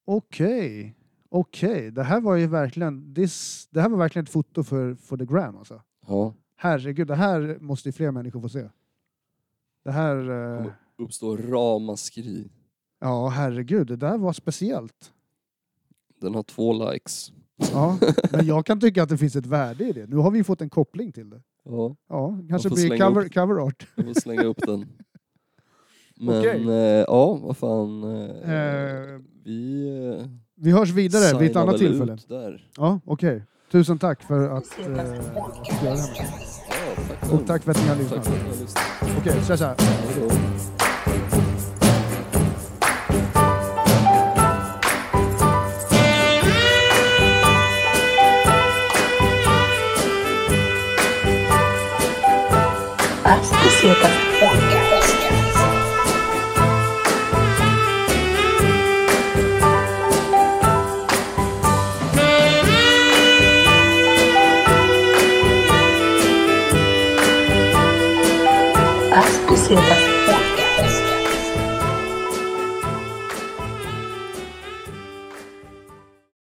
Okej. 0.05 0.95
Okej, 1.29 1.91
det 1.91 2.03
här 2.03 2.21
var 2.21 2.35
ju 2.35 2.47
verkligen... 2.47 3.15
This, 3.15 3.67
det 3.71 3.81
här 3.81 3.89
var 3.89 3.97
verkligen 3.97 4.23
ett 4.23 4.29
foto 4.29 4.63
för, 4.63 4.95
för 4.95 5.17
the 5.17 5.25
gram 5.25 5.57
alltså. 5.57 5.81
Ja, 6.07 6.33
Herregud, 6.55 7.07
det 7.07 7.15
här 7.15 7.57
måste 7.61 7.89
ju 7.89 7.93
fler 7.93 8.11
människor 8.11 8.41
få 8.41 8.49
se. 8.49 8.69
Det 9.83 9.91
här... 9.91 10.17
eh, 10.17 10.57
kommer 10.57 10.75
uppstå 10.97 11.37
ramaskri. 11.37 12.49
ja, 12.99 13.27
herregud, 13.27 13.87
det 13.87 13.95
där 13.95 14.17
var 14.17 14.33
speciellt. 14.33 15.13
Den 16.21 16.35
har 16.35 16.43
två 16.43 16.91
likes. 16.91 17.31
Ja, 17.71 17.97
men 18.31 18.45
jag 18.45 18.65
kan 18.65 18.79
tycka 18.79 19.03
att 19.03 19.09
det 19.09 19.17
finns 19.17 19.35
ett 19.35 19.45
värde 19.45 19.83
i 19.83 19.91
det. 19.91 20.05
Nu 20.09 20.15
har 20.15 20.31
vi 20.31 20.43
fått 20.43 20.61
en 20.61 20.69
koppling 20.69 21.11
till 21.11 21.29
det. 21.29 21.41
Ja, 21.65 21.95
Ja, 22.09 22.39
kanske 22.49 22.69
blir 22.69 22.97
cover, 22.99 23.25
upp- 23.25 23.33
cover 23.33 23.55
art. 23.67 23.87
jag 23.95 24.05
får 24.05 24.13
slänga 24.13 24.43
upp 24.43 24.57
den. 24.67 24.79
Men 26.19 26.39
Okej. 26.39 26.63
eh, 26.69 26.73
ja, 27.07 27.33
vad 27.43 27.57
fan. 27.57 28.03
Eh, 28.03 28.53
Eh, 28.53 29.19
vi 29.45 29.87
eh, 30.19 30.25
Vi 30.55 30.71
hörs 30.71 30.89
vidare 30.89 31.39
vid 31.39 31.49
ett 31.51 31.55
annat 31.57 31.77
tillfälle. 31.77 32.17
där. 32.27 32.69
Ja, 32.77 32.99
okej. 33.05 33.43
Tusen 33.71 33.97
tack 33.97 34.23
för 34.23 34.49
att 34.49 34.63
eh, 34.79 34.85
fick 34.85 34.85
göra 34.85 34.95
det 35.95 36.01
här 36.01 36.23
med. 36.23 36.33
Ja, 36.69 37.15
tack 37.19 37.33
Och 37.33 37.47
tack 37.47 37.63
för 37.63 37.71
att 37.71 37.81
ni 37.83 37.87
har 37.89 37.95
lyssnat. 37.95 38.29
Okej, 39.19 39.33
så 39.43 39.57
så 39.57 39.65
här. 39.65 39.75
Hej 53.23 53.35
då. 53.35 53.39
Ascoceta 53.39 54.09
Podcast. 54.39 55.17
Ascoceta 69.11 70.12